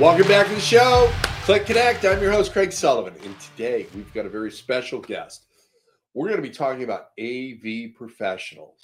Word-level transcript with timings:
Welcome 0.00 0.28
back 0.28 0.46
to 0.46 0.54
the 0.54 0.60
show. 0.62 1.12
CLIC 1.44 1.66
Connect. 1.66 2.06
I'm 2.06 2.22
your 2.22 2.32
host, 2.32 2.54
Craig 2.54 2.72
Sullivan. 2.72 3.12
And 3.22 3.38
today 3.38 3.86
we've 3.94 4.10
got 4.14 4.24
a 4.24 4.30
very 4.30 4.50
special 4.50 4.98
guest. 4.98 5.44
We're 6.14 6.28
going 6.28 6.42
to 6.42 6.48
be 6.48 6.54
talking 6.54 6.84
about 6.84 7.08
AV 7.20 7.94
professionals. 7.94 8.78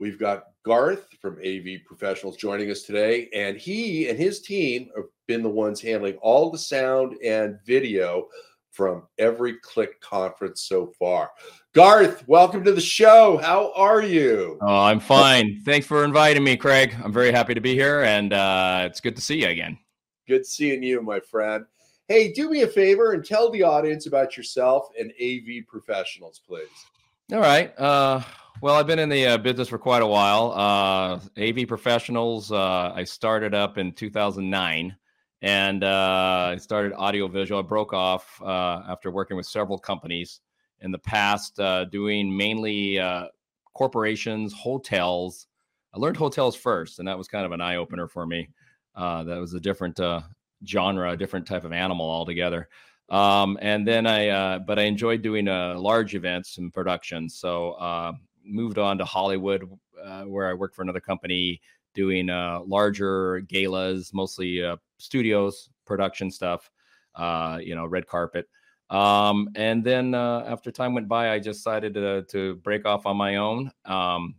We've 0.00 0.18
got 0.18 0.46
Garth 0.64 1.06
from 1.22 1.38
AV 1.38 1.84
Professionals 1.86 2.36
joining 2.36 2.72
us 2.72 2.82
today, 2.82 3.28
and 3.32 3.56
he 3.56 4.08
and 4.08 4.18
his 4.18 4.40
team 4.40 4.90
have 4.96 5.04
been 5.28 5.44
the 5.44 5.48
ones 5.48 5.80
handling 5.80 6.16
all 6.16 6.50
the 6.50 6.58
sound 6.58 7.16
and 7.24 7.60
video 7.64 8.26
from 8.72 9.04
every 9.18 9.58
CLIC 9.62 10.00
conference 10.00 10.62
so 10.62 10.92
far. 10.98 11.30
Garth, 11.74 12.26
welcome 12.26 12.64
to 12.64 12.72
the 12.72 12.80
show. 12.80 13.36
How 13.36 13.72
are 13.76 14.02
you? 14.02 14.58
Oh, 14.60 14.80
I'm 14.80 14.98
fine. 14.98 15.62
Thanks 15.64 15.86
for 15.86 16.02
inviting 16.02 16.42
me, 16.42 16.56
Craig. 16.56 16.92
I'm 17.04 17.12
very 17.12 17.30
happy 17.30 17.54
to 17.54 17.60
be 17.60 17.74
here, 17.74 18.02
and 18.02 18.32
uh, 18.32 18.82
it's 18.84 19.00
good 19.00 19.14
to 19.14 19.22
see 19.22 19.42
you 19.42 19.48
again. 19.48 19.78
Good 20.26 20.44
seeing 20.44 20.82
you, 20.82 21.02
my 21.02 21.20
friend. 21.20 21.64
Hey, 22.08 22.32
do 22.32 22.50
me 22.50 22.62
a 22.62 22.66
favor 22.66 23.12
and 23.12 23.24
tell 23.24 23.50
the 23.50 23.62
audience 23.62 24.06
about 24.06 24.36
yourself 24.36 24.88
and 24.98 25.12
AV 25.22 25.66
Professionals, 25.68 26.40
please. 26.46 26.68
All 27.32 27.40
right. 27.40 27.76
Uh, 27.78 28.22
well, 28.60 28.74
I've 28.74 28.86
been 28.86 28.98
in 28.98 29.08
the 29.08 29.26
uh, 29.26 29.38
business 29.38 29.68
for 29.68 29.78
quite 29.78 30.02
a 30.02 30.06
while. 30.06 30.52
Uh, 30.52 31.20
AV 31.40 31.66
Professionals, 31.68 32.50
uh, 32.50 32.92
I 32.94 33.04
started 33.04 33.54
up 33.54 33.78
in 33.78 33.92
2009 33.92 34.96
and 35.42 35.84
uh, 35.84 36.52
I 36.52 36.56
started 36.56 36.92
audiovisual. 36.94 37.60
I 37.60 37.62
broke 37.62 37.92
off 37.92 38.40
uh, 38.42 38.82
after 38.88 39.10
working 39.10 39.36
with 39.36 39.46
several 39.46 39.78
companies 39.78 40.40
in 40.80 40.90
the 40.90 40.98
past, 40.98 41.60
doing 41.90 42.36
mainly 42.36 43.00
corporations, 43.74 44.52
hotels. 44.52 45.46
I 45.94 45.98
learned 45.98 46.16
hotels 46.16 46.56
first, 46.56 46.98
and 46.98 47.06
that 47.06 47.16
was 47.16 47.28
kind 47.28 47.46
of 47.46 47.52
an 47.52 47.60
eye 47.60 47.76
opener 47.76 48.08
for 48.08 48.26
me. 48.26 48.48
Uh, 48.96 49.22
that 49.24 49.38
was 49.38 49.54
a 49.54 49.60
different 49.60 50.00
uh, 50.00 50.22
genre, 50.66 51.12
a 51.12 51.16
different 51.16 51.46
type 51.46 51.64
of 51.64 51.72
animal 51.72 52.08
altogether. 52.08 52.68
Um, 53.08 53.58
and 53.60 53.86
then 53.86 54.06
I, 54.06 54.58
but 54.58 54.78
I 54.78 54.82
enjoyed 54.82 55.22
doing 55.22 55.46
large 55.46 56.14
events 56.14 56.58
and 56.58 56.72
productions. 56.72 57.36
So 57.36 58.16
moved 58.44 58.78
on 58.78 58.98
to 58.98 59.04
Hollywood, 59.04 59.68
where 60.24 60.48
I 60.48 60.54
worked 60.54 60.74
for 60.74 60.82
another 60.82 61.00
company 61.00 61.60
doing 61.96 62.30
uh, 62.30 62.60
larger 62.64 63.40
galas, 63.40 64.12
mostly 64.12 64.62
uh, 64.62 64.76
studios, 64.98 65.70
production 65.84 66.30
stuff, 66.30 66.70
uh, 67.16 67.58
you 67.60 67.74
know, 67.74 67.86
red 67.86 68.06
carpet. 68.06 68.46
Um, 68.90 69.48
and 69.56 69.82
then 69.82 70.14
uh, 70.14 70.44
after 70.46 70.70
time 70.70 70.94
went 70.94 71.08
by, 71.08 71.30
I 71.30 71.40
just 71.40 71.60
decided 71.60 71.94
to, 71.94 72.22
to 72.30 72.56
break 72.56 72.86
off 72.86 73.06
on 73.06 73.16
my 73.16 73.36
own. 73.36 73.72
Um, 73.86 74.36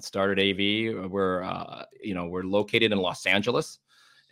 started 0.00 0.40
AV. 0.40 1.08
We're, 1.08 1.42
uh, 1.44 1.84
you 2.02 2.14
know, 2.14 2.26
we're 2.26 2.42
located 2.42 2.90
in 2.90 2.98
Los 2.98 3.26
Angeles 3.26 3.78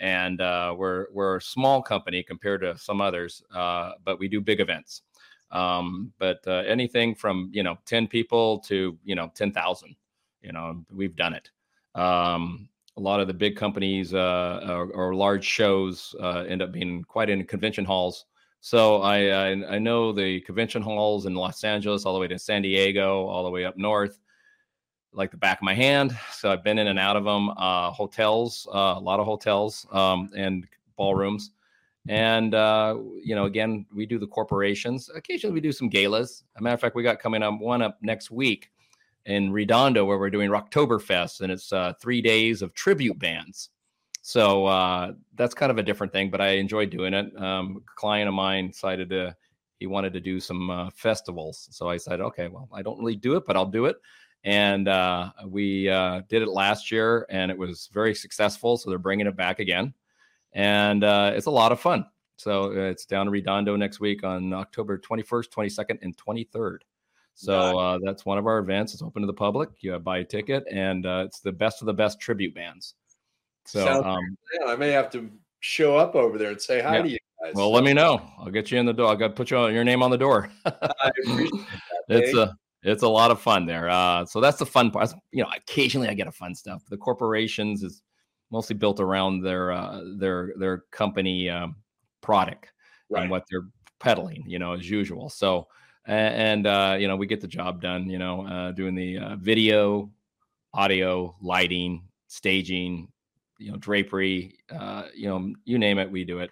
and 0.02 0.40
uh, 0.40 0.74
we're, 0.76 1.06
we're 1.12 1.36
a 1.36 1.42
small 1.42 1.80
company 1.80 2.22
compared 2.22 2.60
to 2.60 2.76
some 2.76 3.00
others, 3.00 3.42
but 3.50 4.18
we 4.18 4.28
do 4.28 4.40
big 4.40 4.60
events. 4.60 5.02
Um, 5.50 6.12
but 6.18 6.46
anything 6.46 7.14
from, 7.14 7.50
you 7.52 7.62
know, 7.62 7.78
10 7.86 8.08
people 8.08 8.58
to, 8.60 8.98
you 9.04 9.14
know, 9.14 9.30
10,000, 9.34 9.96
you 10.42 10.52
know, 10.52 10.84
we've 10.92 11.16
done 11.16 11.34
it. 11.34 11.50
Um, 11.94 12.68
a 12.96 13.00
lot 13.00 13.20
of 13.20 13.26
the 13.26 13.34
big 13.34 13.56
companies 13.56 14.12
uh, 14.12 14.60
or, 14.68 14.90
or, 14.90 15.14
large 15.14 15.44
shows 15.44 16.14
uh, 16.20 16.44
end 16.48 16.62
up 16.62 16.72
being 16.72 17.02
quite 17.04 17.30
in 17.30 17.44
convention 17.44 17.84
halls. 17.84 18.26
So 18.60 19.02
I, 19.02 19.28
I, 19.28 19.74
I 19.74 19.78
know 19.78 20.12
the 20.12 20.40
convention 20.42 20.82
halls 20.82 21.26
in 21.26 21.34
Los 21.34 21.64
Angeles, 21.64 22.04
all 22.04 22.14
the 22.14 22.20
way 22.20 22.28
to 22.28 22.38
San 22.38 22.62
Diego, 22.62 23.26
all 23.26 23.44
the 23.44 23.50
way 23.50 23.64
up 23.64 23.76
north, 23.76 24.18
like 25.12 25.30
the 25.30 25.36
back 25.36 25.58
of 25.58 25.62
my 25.62 25.74
hand. 25.74 26.16
So 26.32 26.50
I've 26.50 26.64
been 26.64 26.78
in 26.78 26.88
and 26.88 26.98
out 26.98 27.16
of 27.16 27.24
them. 27.24 27.50
Uh, 27.50 27.90
hotels, 27.90 28.66
uh, 28.72 28.94
a 28.96 29.00
lot 29.00 29.20
of 29.20 29.26
hotels 29.26 29.86
um, 29.92 30.30
and 30.36 30.66
ballrooms. 30.96 31.50
And 32.08 32.54
uh, 32.54 32.96
you 33.22 33.34
know, 33.34 33.44
again, 33.44 33.86
we 33.94 34.06
do 34.06 34.18
the 34.18 34.26
corporations. 34.26 35.08
Occasionally, 35.14 35.54
we 35.54 35.60
do 35.60 35.72
some 35.72 35.88
galas. 35.88 36.44
As 36.56 36.60
a 36.60 36.62
matter 36.62 36.74
of 36.74 36.80
fact, 36.80 36.96
we 36.96 37.02
got 37.02 37.20
coming 37.20 37.42
up 37.42 37.60
one 37.60 37.82
up 37.82 37.98
next 38.02 38.30
week 38.30 38.70
in 39.26 39.52
Redondo 39.52 40.04
where 40.04 40.18
we're 40.18 40.30
doing 40.30 40.50
Rocktoberfest, 40.50 41.42
and 41.42 41.52
it's 41.52 41.72
uh, 41.72 41.92
three 42.00 42.20
days 42.20 42.60
of 42.60 42.74
tribute 42.74 43.18
bands. 43.18 43.70
So 44.22 44.66
uh, 44.66 45.12
that's 45.34 45.54
kind 45.54 45.70
of 45.70 45.78
a 45.78 45.82
different 45.82 46.12
thing, 46.12 46.30
but 46.30 46.40
I 46.40 46.50
enjoy 46.50 46.86
doing 46.86 47.14
it. 47.14 47.36
Um, 47.36 47.82
a 47.88 47.94
client 47.96 48.28
of 48.28 48.34
mine 48.34 48.68
decided 48.68 49.10
to 49.10 49.36
he 49.78 49.86
wanted 49.88 50.12
to 50.12 50.20
do 50.20 50.38
some 50.38 50.70
uh, 50.70 50.90
festivals, 50.94 51.68
so 51.72 51.88
I 51.88 51.96
said, 51.96 52.20
okay, 52.20 52.46
well, 52.46 52.68
I 52.72 52.82
don't 52.82 52.98
really 53.00 53.16
do 53.16 53.34
it, 53.34 53.44
but 53.44 53.56
I'll 53.56 53.66
do 53.66 53.86
it. 53.86 53.96
And 54.44 54.88
uh, 54.88 55.30
we 55.46 55.88
uh, 55.88 56.22
did 56.28 56.42
it 56.42 56.48
last 56.48 56.90
year, 56.90 57.26
and 57.30 57.50
it 57.50 57.56
was 57.56 57.88
very 57.92 58.14
successful. 58.14 58.76
So 58.76 58.90
they're 58.90 58.98
bringing 58.98 59.26
it 59.26 59.36
back 59.36 59.60
again, 59.60 59.94
and 60.52 61.04
uh, 61.04 61.32
it's 61.34 61.46
a 61.46 61.50
lot 61.50 61.70
of 61.70 61.80
fun. 61.80 62.06
So 62.36 62.72
it's 62.72 63.06
down 63.06 63.28
in 63.28 63.32
Redondo 63.32 63.76
next 63.76 64.00
week 64.00 64.24
on 64.24 64.52
October 64.52 64.98
21st, 64.98 65.48
22nd, 65.48 65.98
and 66.02 66.16
23rd. 66.16 66.78
So 67.34 67.78
uh, 67.78 67.98
that's 68.02 68.26
one 68.26 68.38
of 68.38 68.46
our 68.46 68.58
events. 68.58 68.94
It's 68.94 69.02
open 69.02 69.22
to 69.22 69.26
the 69.26 69.32
public. 69.32 69.70
You 69.80 69.98
buy 69.98 70.18
a 70.18 70.24
ticket, 70.24 70.64
and 70.70 71.06
uh, 71.06 71.24
it's 71.26 71.40
the 71.40 71.52
best 71.52 71.82
of 71.82 71.86
the 71.86 71.94
best 71.94 72.20
tribute 72.20 72.54
bands. 72.54 72.94
So 73.64 74.02
um, 74.04 74.36
yeah, 74.58 74.72
I 74.72 74.76
may 74.76 74.90
have 74.90 75.10
to 75.10 75.30
show 75.60 75.96
up 75.96 76.14
over 76.14 76.36
there 76.36 76.50
and 76.50 76.60
say 76.60 76.80
hi 76.80 76.96
yeah. 76.96 77.02
to 77.02 77.08
you 77.08 77.18
guys. 77.42 77.54
Well, 77.54 77.72
let 77.72 77.84
me 77.84 77.92
know. 77.92 78.20
I'll 78.38 78.50
get 78.50 78.70
you 78.70 78.78
in 78.78 78.86
the 78.86 78.92
door. 78.92 79.12
I 79.12 79.14
got 79.14 79.28
to 79.28 79.34
put 79.34 79.50
you 79.50 79.56
on, 79.56 79.72
your 79.72 79.84
name 79.84 80.02
on 80.02 80.10
the 80.10 80.18
door. 80.18 80.50
it's 82.08 82.36
a 82.36 82.56
it's 82.82 83.02
a 83.02 83.08
lot 83.08 83.30
of 83.30 83.40
fun 83.40 83.66
there. 83.66 83.88
Uh, 83.88 84.24
so 84.24 84.40
that's 84.40 84.58
the 84.58 84.66
fun 84.66 84.90
part. 84.90 85.12
You 85.30 85.42
know, 85.42 85.50
occasionally 85.56 86.08
I 86.08 86.14
get 86.14 86.26
a 86.26 86.32
fun 86.32 86.54
stuff. 86.54 86.82
The 86.88 86.96
corporations 86.96 87.82
is 87.82 88.02
mostly 88.50 88.76
built 88.76 89.00
around 89.00 89.42
their 89.42 89.72
uh, 89.72 90.02
their 90.16 90.52
their 90.58 90.78
company 90.90 91.48
um, 91.48 91.76
product 92.20 92.72
right. 93.10 93.22
and 93.22 93.30
what 93.30 93.44
they're 93.50 93.66
peddling. 94.00 94.44
You 94.46 94.58
know, 94.58 94.72
as 94.72 94.88
usual. 94.88 95.28
So 95.28 95.68
and, 96.04 96.66
uh, 96.66 96.96
you 96.98 97.06
know 97.06 97.14
we 97.14 97.26
get 97.26 97.40
the 97.40 97.48
job 97.48 97.80
done. 97.80 98.10
You 98.10 98.18
know, 98.18 98.46
uh, 98.46 98.72
doing 98.72 98.94
the 98.94 99.18
uh, 99.18 99.36
video, 99.36 100.10
audio, 100.74 101.36
lighting, 101.40 102.02
staging, 102.26 103.08
you 103.58 103.70
know, 103.70 103.78
drapery, 103.78 104.58
uh, 104.70 105.04
you 105.14 105.28
know, 105.28 105.52
you 105.64 105.78
name 105.78 105.98
it, 105.98 106.10
we 106.10 106.24
do 106.24 106.40
it. 106.40 106.50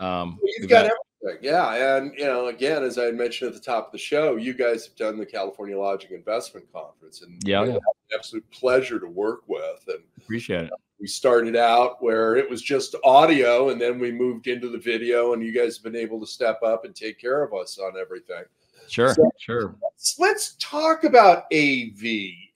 Um, 0.00 0.38
You've 0.42 0.68
got, 0.70 0.84
got 0.84 0.84
everything, 0.86 1.05
yeah. 1.40 1.96
And 1.96 2.12
you 2.16 2.24
know, 2.24 2.46
again, 2.46 2.82
as 2.82 2.98
I 2.98 3.10
mentioned 3.10 3.48
at 3.48 3.54
the 3.54 3.64
top 3.64 3.86
of 3.86 3.92
the 3.92 3.98
show, 3.98 4.36
you 4.36 4.54
guys 4.54 4.86
have 4.86 4.96
done 4.96 5.18
the 5.18 5.26
California 5.26 5.78
Lodging 5.78 6.12
Investment 6.12 6.70
Conference, 6.72 7.22
and 7.22 7.40
yeah, 7.44 7.64
yeah. 7.64 7.78
absolute 8.14 8.48
pleasure 8.50 9.00
to 9.00 9.08
work 9.08 9.42
with. 9.46 9.84
And 9.88 10.02
appreciate 10.18 10.64
it. 10.64 10.70
We 10.98 11.06
started 11.06 11.56
out 11.56 12.02
where 12.02 12.36
it 12.36 12.48
was 12.48 12.62
just 12.62 12.94
audio, 13.04 13.68
and 13.68 13.80
then 13.80 13.98
we 13.98 14.10
moved 14.10 14.46
into 14.46 14.70
the 14.70 14.78
video, 14.78 15.34
and 15.34 15.42
you 15.42 15.52
guys 15.52 15.76
have 15.76 15.84
been 15.84 16.00
able 16.00 16.20
to 16.20 16.26
step 16.26 16.62
up 16.62 16.84
and 16.84 16.94
take 16.94 17.20
care 17.20 17.42
of 17.42 17.52
us 17.52 17.78
on 17.78 17.98
everything. 18.00 18.44
Sure, 18.88 19.14
so 19.14 19.30
sure. 19.38 19.74
Let's, 19.82 20.18
let's 20.18 20.56
talk 20.58 21.04
about 21.04 21.44
AV 21.52 22.02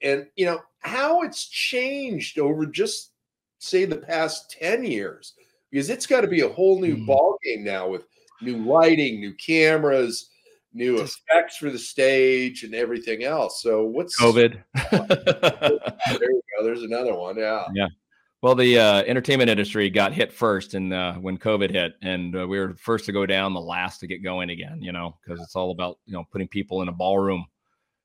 and 0.03 0.27
you 0.37 0.47
know 0.47 0.61
how 0.81 1.23
it's 1.23 1.47
changed 1.49 2.39
over 2.39 2.67
just 2.67 3.13
say 3.59 3.85
the 3.85 3.97
past 3.97 4.51
10 4.59 4.85
years 4.85 5.35
because 5.71 5.91
it's 5.91 6.07
got 6.07 6.23
to 6.23 6.27
be 6.27 6.41
a 6.41 6.49
whole 6.49 6.81
new 6.81 6.97
mm. 6.97 7.07
ball 7.07 7.39
game 7.45 7.63
now 7.63 7.89
with 7.89 8.07
new 8.41 8.59
lighting, 8.59 9.21
new 9.21 9.35
cameras, 9.35 10.31
new 10.73 10.99
effects 10.99 11.57
for 11.57 11.71
the 11.71 11.79
stage 11.79 12.63
and 12.63 12.75
everything 12.75 13.25
else. 13.25 13.63
So 13.63 13.85
what's 13.85 14.21
COVID? 14.21 14.63
there 14.93 16.31
you 16.31 16.43
go. 16.59 16.65
There's 16.65 16.83
another 16.83 17.15
one. 17.15 17.37
Yeah. 17.37 17.65
Yeah. 17.75 17.89
Well, 18.43 18.55
the 18.55 18.79
uh, 18.79 19.03
entertainment 19.03 19.51
industry 19.51 19.91
got 19.91 20.15
hit 20.15 20.33
first, 20.33 20.73
and 20.73 20.95
uh, 20.95 21.15
when 21.17 21.37
COVID 21.37 21.71
hit, 21.71 21.93
and 22.01 22.35
uh, 22.35 22.49
we 22.49 22.59
were 22.59 22.75
first 22.75 23.05
to 23.05 23.13
go 23.13 23.27
down, 23.27 23.53
the 23.53 23.61
last 23.61 23.99
to 24.01 24.07
get 24.07 24.23
going 24.23 24.49
again. 24.49 24.81
You 24.81 24.93
know, 24.93 25.19
because 25.23 25.43
it's 25.43 25.55
all 25.55 25.73
about 25.73 25.99
you 26.07 26.15
know 26.15 26.25
putting 26.33 26.49
people 26.49 26.81
in 26.81 26.89
a 26.89 26.93
ballroom, 26.93 27.45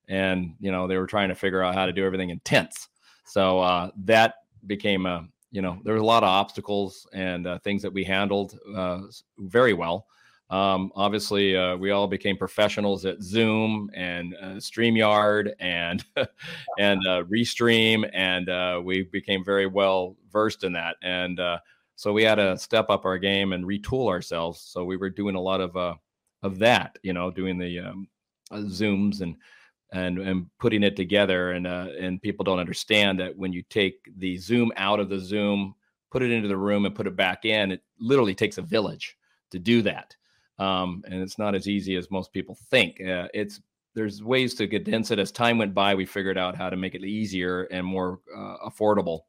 and 0.09 0.53
you 0.59 0.73
know 0.73 0.87
they 0.87 0.97
were 0.97 1.07
trying 1.07 1.29
to 1.29 1.35
figure 1.35 1.63
out 1.63 1.73
how 1.73 1.85
to 1.85 1.93
do 1.93 2.05
everything 2.05 2.31
in 2.31 2.39
tents. 2.41 2.89
So 3.25 3.59
uh, 3.61 3.91
that 4.03 4.35
became 4.67 5.05
a 5.05 5.25
you 5.51 5.61
know 5.61 5.79
there 5.85 5.93
was 5.93 6.03
a 6.03 6.05
lot 6.05 6.23
of 6.23 6.27
obstacles 6.27 7.07
and 7.13 7.47
uh, 7.47 7.59
things 7.59 7.81
that 7.81 7.93
we 7.93 8.03
handled 8.03 8.59
uh, 8.75 9.03
very 9.37 9.73
well. 9.73 10.05
Um, 10.49 10.91
obviously, 10.95 11.55
uh, 11.57 11.75
we 11.75 11.91
all 11.91 12.07
became 12.07 12.37
professionals 12.37 13.03
at 13.05 13.21
Zoom 13.21 13.89
and 13.95 14.35
uh, 14.39 14.45
Streamyard 14.57 15.53
and 15.59 16.05
and 16.79 17.05
uh, 17.07 17.23
Restream, 17.23 18.09
and 18.13 18.49
uh, 18.49 18.81
we 18.83 19.03
became 19.03 19.43
very 19.43 19.65
well 19.65 20.15
versed 20.31 20.63
in 20.63 20.73
that. 20.73 20.97
And 21.01 21.39
uh, 21.39 21.59
so 21.95 22.13
we 22.13 22.23
had 22.23 22.35
to 22.35 22.57
step 22.57 22.89
up 22.89 23.05
our 23.05 23.17
game 23.17 23.53
and 23.53 23.65
retool 23.65 24.07
ourselves. 24.07 24.61
So 24.61 24.85
we 24.85 24.97
were 24.97 25.09
doing 25.09 25.35
a 25.35 25.41
lot 25.41 25.61
of 25.61 25.75
uh, 25.75 25.95
of 26.43 26.59
that, 26.59 26.99
you 27.01 27.13
know, 27.13 27.31
doing 27.31 27.57
the 27.57 27.79
um, 27.79 28.07
Zooms 28.51 29.21
and 29.21 29.35
and 29.93 30.19
and 30.19 30.45
putting 30.59 30.83
it 30.83 30.95
together. 30.95 31.53
And 31.53 31.65
and 31.65 32.21
people 32.21 32.43
don't 32.43 32.59
understand 32.59 33.19
that 33.19 33.35
when 33.35 33.51
you 33.51 33.63
take 33.63 33.95
the 34.17 34.37
Zoom 34.37 34.71
out 34.77 34.99
of 34.99 35.09
the 35.09 35.19
Zoom, 35.19 35.73
put 36.11 36.21
it 36.21 36.29
into 36.29 36.49
the 36.49 36.57
room, 36.57 36.85
and 36.85 36.93
put 36.93 37.07
it 37.07 37.15
back 37.15 37.45
in, 37.45 37.71
it 37.71 37.81
literally 37.99 38.35
takes 38.35 38.59
a 38.59 38.61
village 38.61 39.17
to 39.49 39.57
do 39.57 39.81
that 39.81 40.15
um, 40.59 41.03
and 41.07 41.21
it's 41.21 41.37
not 41.37 41.55
as 41.55 41.67
easy 41.67 41.95
as 41.95 42.09
most 42.11 42.31
people 42.33 42.57
think. 42.69 43.01
Uh, 43.01 43.27
it's 43.33 43.61
there's 43.93 44.21
ways 44.23 44.55
to 44.55 44.67
condense 44.67 45.11
it. 45.11 45.19
As 45.19 45.31
time 45.31 45.57
went 45.57 45.73
by, 45.73 45.95
we 45.95 46.05
figured 46.05 46.37
out 46.37 46.55
how 46.55 46.69
to 46.69 46.75
make 46.75 46.95
it 46.95 47.03
easier 47.03 47.63
and 47.63 47.85
more 47.85 48.19
uh, 48.35 48.57
affordable. 48.67 49.21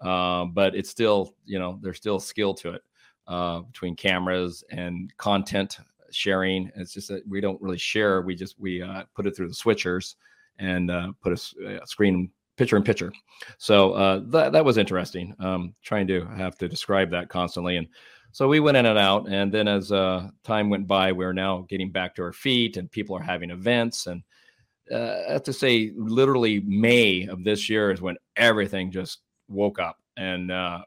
Uh, 0.00 0.46
but 0.46 0.74
it's 0.74 0.90
still, 0.90 1.34
you 1.44 1.58
know, 1.58 1.78
there's 1.82 1.98
still 1.98 2.18
skill 2.18 2.54
to 2.54 2.70
it. 2.70 2.82
uh, 3.30 3.60
between 3.60 3.94
cameras 3.94 4.64
and 4.70 5.16
content 5.16 5.78
sharing. 6.10 6.70
It's 6.74 6.92
just 6.92 7.08
that 7.08 7.26
we 7.26 7.40
don't 7.40 7.60
really 7.62 7.78
share. 7.78 8.22
We 8.22 8.34
just 8.34 8.58
we 8.58 8.82
uh, 8.82 9.04
put 9.14 9.26
it 9.26 9.36
through 9.36 9.48
the 9.48 9.54
switchers 9.54 10.16
and 10.58 10.90
uh, 10.90 11.12
put 11.22 11.32
a, 11.32 11.82
a, 11.82 11.86
screen 11.86 12.30
picture 12.56 12.76
in 12.76 12.82
picture. 12.82 13.12
So 13.58 13.92
uh, 13.92 14.20
that 14.26 14.52
that 14.52 14.64
was 14.64 14.78
interesting. 14.78 15.34
Um, 15.38 15.74
trying 15.82 16.06
to 16.08 16.24
have 16.26 16.58
to 16.58 16.68
describe 16.68 17.10
that 17.10 17.28
constantly, 17.28 17.76
and 17.76 17.86
so 18.32 18.48
we 18.48 18.60
went 18.60 18.76
in 18.76 18.86
and 18.86 18.98
out. 18.98 19.28
And 19.28 19.52
then 19.52 19.68
as 19.68 19.92
uh, 19.92 20.28
time 20.44 20.70
went 20.70 20.86
by, 20.86 21.12
we're 21.12 21.32
now 21.32 21.66
getting 21.68 21.90
back 21.90 22.14
to 22.16 22.22
our 22.22 22.32
feet, 22.32 22.76
and 22.76 22.90
people 22.90 23.16
are 23.16 23.22
having 23.22 23.50
events. 23.50 24.06
And 24.06 24.22
uh, 24.92 25.16
I 25.28 25.32
have 25.32 25.42
to 25.44 25.52
say, 25.52 25.92
literally 25.96 26.60
May 26.60 27.26
of 27.26 27.44
this 27.44 27.68
year 27.68 27.90
is 27.90 28.00
when 28.00 28.16
everything 28.36 28.90
just 28.90 29.20
woke 29.48 29.78
up, 29.78 29.96
and 30.16 30.50
uh, 30.50 30.80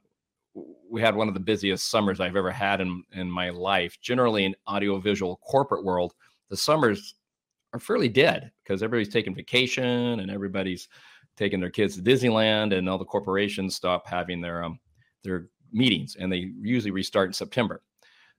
we 0.90 1.02
had 1.02 1.16
one 1.16 1.28
of 1.28 1.34
the 1.34 1.40
busiest 1.40 1.90
summers 1.90 2.20
I've 2.20 2.36
ever 2.36 2.52
had 2.52 2.82
in 2.82 3.04
in 3.14 3.30
my 3.30 3.50
life. 3.50 3.98
Generally, 4.02 4.46
in 4.46 4.56
audiovisual 4.68 5.38
corporate 5.38 5.84
world, 5.84 6.14
the 6.50 6.58
summers 6.58 7.16
are 7.74 7.80
fairly 7.80 8.10
dead 8.10 8.52
because 8.64 8.84
everybody's 8.84 9.14
taking 9.14 9.34
vacation 9.34 10.20
and 10.20 10.30
everybody's 10.30 10.88
taking 11.36 11.60
their 11.60 11.72
kids 11.72 11.96
to 11.96 12.02
Disneyland, 12.02 12.78
and 12.78 12.88
all 12.88 12.98
the 12.98 13.06
corporations 13.06 13.76
stop 13.76 14.08
having 14.08 14.42
their 14.42 14.64
um, 14.64 14.80
their 15.24 15.48
meetings, 15.74 16.16
and 16.20 16.32
they 16.32 16.52
usually 16.62 16.92
restart 16.92 17.28
in 17.28 17.34
September. 17.34 17.82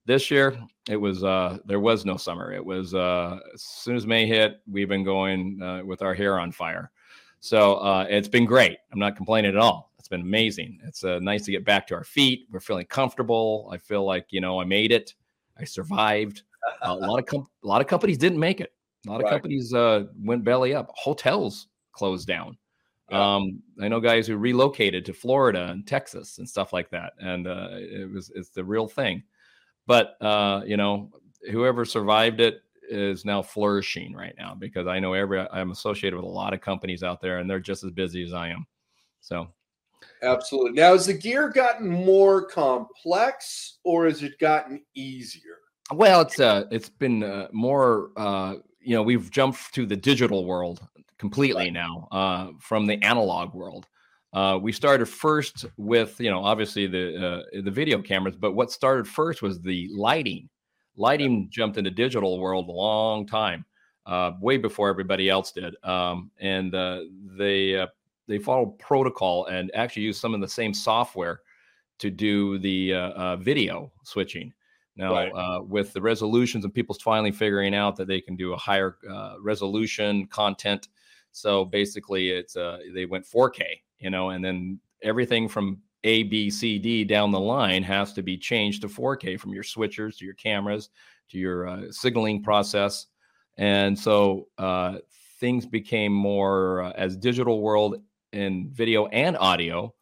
This 0.06 0.30
year, 0.30 0.58
it 0.88 0.96
was 0.96 1.24
uh, 1.24 1.58
there 1.64 1.80
was 1.80 2.04
no 2.04 2.16
summer. 2.16 2.52
It 2.52 2.64
was 2.64 2.94
uh, 2.94 3.38
as 3.54 3.62
soon 3.62 3.96
as 3.96 4.06
May 4.06 4.26
hit, 4.26 4.60
we've 4.70 4.88
been 4.88 5.04
going 5.04 5.60
uh, 5.62 5.82
with 5.84 6.02
our 6.02 6.14
hair 6.14 6.38
on 6.38 6.52
fire. 6.52 6.90
So 7.40 7.76
uh, 7.76 8.06
it's 8.08 8.28
been 8.28 8.44
great. 8.44 8.78
I'm 8.92 8.98
not 8.98 9.16
complaining 9.16 9.50
at 9.50 9.56
all. 9.56 9.92
It's 9.98 10.08
been 10.08 10.20
amazing. 10.20 10.80
It's 10.84 11.04
uh, 11.04 11.18
nice 11.20 11.44
to 11.46 11.50
get 11.50 11.64
back 11.64 11.86
to 11.86 11.94
our 11.94 12.04
feet. 12.04 12.46
We're 12.50 12.60
feeling 12.60 12.86
comfortable. 12.86 13.68
I 13.72 13.78
feel 13.78 14.04
like 14.04 14.26
you 14.30 14.40
know 14.40 14.60
I 14.60 14.64
made 14.64 14.92
it. 14.92 15.14
I 15.58 15.64
survived. 15.64 16.42
a 16.82 16.94
lot 16.94 17.18
of 17.18 17.26
com- 17.26 17.46
a 17.62 17.66
lot 17.66 17.80
of 17.80 17.86
companies 17.86 18.18
didn't 18.18 18.38
make 18.38 18.60
it. 18.60 18.72
A 19.06 19.10
lot 19.10 19.20
of 19.20 19.24
right. 19.24 19.30
companies 19.30 19.72
uh, 19.72 20.04
went 20.22 20.44
belly 20.44 20.74
up. 20.74 20.90
Hotels 20.94 21.68
closed 21.92 22.26
down. 22.26 22.56
Yeah. 23.10 23.36
Um, 23.36 23.62
I 23.80 23.88
know 23.88 24.00
guys 24.00 24.26
who 24.26 24.36
relocated 24.36 25.04
to 25.06 25.12
Florida 25.12 25.68
and 25.70 25.86
Texas 25.86 26.38
and 26.38 26.48
stuff 26.48 26.72
like 26.72 26.90
that, 26.90 27.12
and 27.18 27.46
uh, 27.46 27.68
it 27.72 28.10
was 28.10 28.32
it's 28.34 28.50
the 28.50 28.64
real 28.64 28.88
thing. 28.88 29.22
But 29.86 30.16
uh, 30.22 30.62
you 30.64 30.76
know, 30.76 31.10
whoever 31.50 31.84
survived 31.84 32.40
it 32.40 32.62
is 32.88 33.24
now 33.24 33.42
flourishing 33.42 34.14
right 34.14 34.34
now 34.38 34.54
because 34.54 34.86
I 34.86 34.98
know 34.98 35.12
every 35.12 35.40
I'm 35.40 35.70
associated 35.70 36.16
with 36.16 36.24
a 36.24 36.28
lot 36.28 36.54
of 36.54 36.60
companies 36.60 37.02
out 37.02 37.20
there, 37.20 37.38
and 37.38 37.48
they're 37.48 37.60
just 37.60 37.84
as 37.84 37.90
busy 37.90 38.24
as 38.24 38.32
I 38.32 38.48
am. 38.48 38.66
So, 39.20 39.48
absolutely. 40.22 40.72
Now, 40.72 40.92
has 40.92 41.06
the 41.06 41.14
gear 41.14 41.50
gotten 41.50 41.88
more 41.88 42.46
complex, 42.46 43.78
or 43.84 44.06
has 44.06 44.22
it 44.22 44.38
gotten 44.38 44.82
easier? 44.94 45.58
Well, 45.92 46.22
it's 46.22 46.40
uh, 46.40 46.64
it's 46.70 46.88
been 46.88 47.22
uh, 47.22 47.48
more. 47.52 48.10
Uh, 48.16 48.54
you 48.80 48.94
know, 48.94 49.02
we've 49.02 49.30
jumped 49.30 49.74
to 49.74 49.86
the 49.86 49.96
digital 49.96 50.44
world 50.44 50.86
completely 51.24 51.64
right. 51.64 51.72
now 51.72 52.06
uh, 52.12 52.48
from 52.60 52.86
the 52.86 53.02
analog 53.02 53.54
world. 53.54 53.86
Uh, 54.34 54.58
we 54.60 54.72
started 54.72 55.06
first 55.06 55.64
with, 55.78 56.20
you 56.20 56.30
know, 56.30 56.44
obviously 56.44 56.86
the 56.86 57.04
uh, 57.26 57.60
the 57.62 57.70
video 57.70 58.02
cameras, 58.02 58.36
but 58.36 58.52
what 58.52 58.70
started 58.70 59.08
first 59.08 59.40
was 59.40 59.60
the 59.60 59.88
lighting. 59.94 60.48
Lighting 60.96 61.42
yeah. 61.42 61.46
jumped 61.50 61.78
into 61.78 61.90
digital 61.90 62.38
world 62.38 62.68
a 62.68 62.72
long 62.72 63.26
time, 63.26 63.64
uh, 64.06 64.32
way 64.40 64.58
before 64.58 64.90
everybody 64.90 65.30
else 65.30 65.50
did, 65.50 65.74
um, 65.82 66.30
and 66.40 66.74
uh, 66.74 67.00
they 67.38 67.76
uh, 67.76 67.86
they 68.28 68.38
followed 68.38 68.78
protocol 68.78 69.46
and 69.46 69.70
actually 69.74 70.02
used 70.02 70.20
some 70.20 70.34
of 70.34 70.40
the 70.40 70.48
same 70.48 70.74
software 70.74 71.40
to 72.00 72.10
do 72.10 72.58
the 72.58 72.92
video 73.40 73.90
switching. 74.02 74.52
Now, 74.96 75.12
right. 75.12 75.32
uh, 75.32 75.62
with 75.62 75.92
the 75.92 76.00
resolutions 76.00 76.64
and 76.64 76.72
people 76.72 76.94
finally 76.94 77.32
figuring 77.32 77.74
out 77.74 77.96
that 77.96 78.06
they 78.06 78.20
can 78.20 78.36
do 78.36 78.52
a 78.52 78.56
higher 78.56 78.96
uh, 79.10 79.34
resolution 79.40 80.26
content, 80.26 80.88
so 81.34 81.64
basically, 81.64 82.30
it's 82.30 82.56
uh, 82.56 82.78
they 82.94 83.06
went 83.06 83.26
4K, 83.26 83.62
you 83.98 84.08
know, 84.08 84.30
and 84.30 84.44
then 84.44 84.78
everything 85.02 85.48
from 85.48 85.80
A, 86.04 86.22
B, 86.22 86.48
C, 86.48 86.78
D 86.78 87.02
down 87.02 87.32
the 87.32 87.40
line 87.40 87.82
has 87.82 88.12
to 88.12 88.22
be 88.22 88.38
changed 88.38 88.82
to 88.82 88.88
4K 88.88 89.38
from 89.38 89.52
your 89.52 89.64
switchers 89.64 90.16
to 90.18 90.24
your 90.24 90.34
cameras 90.34 90.90
to 91.30 91.38
your 91.38 91.66
uh, 91.66 91.90
signaling 91.90 92.40
process, 92.40 93.06
and 93.58 93.98
so 93.98 94.46
uh, 94.58 94.98
things 95.40 95.66
became 95.66 96.12
more 96.12 96.82
uh, 96.82 96.92
as 96.92 97.16
digital 97.16 97.60
world 97.60 97.96
in 98.32 98.70
video 98.70 99.06
and 99.06 99.36
audio 99.38 99.92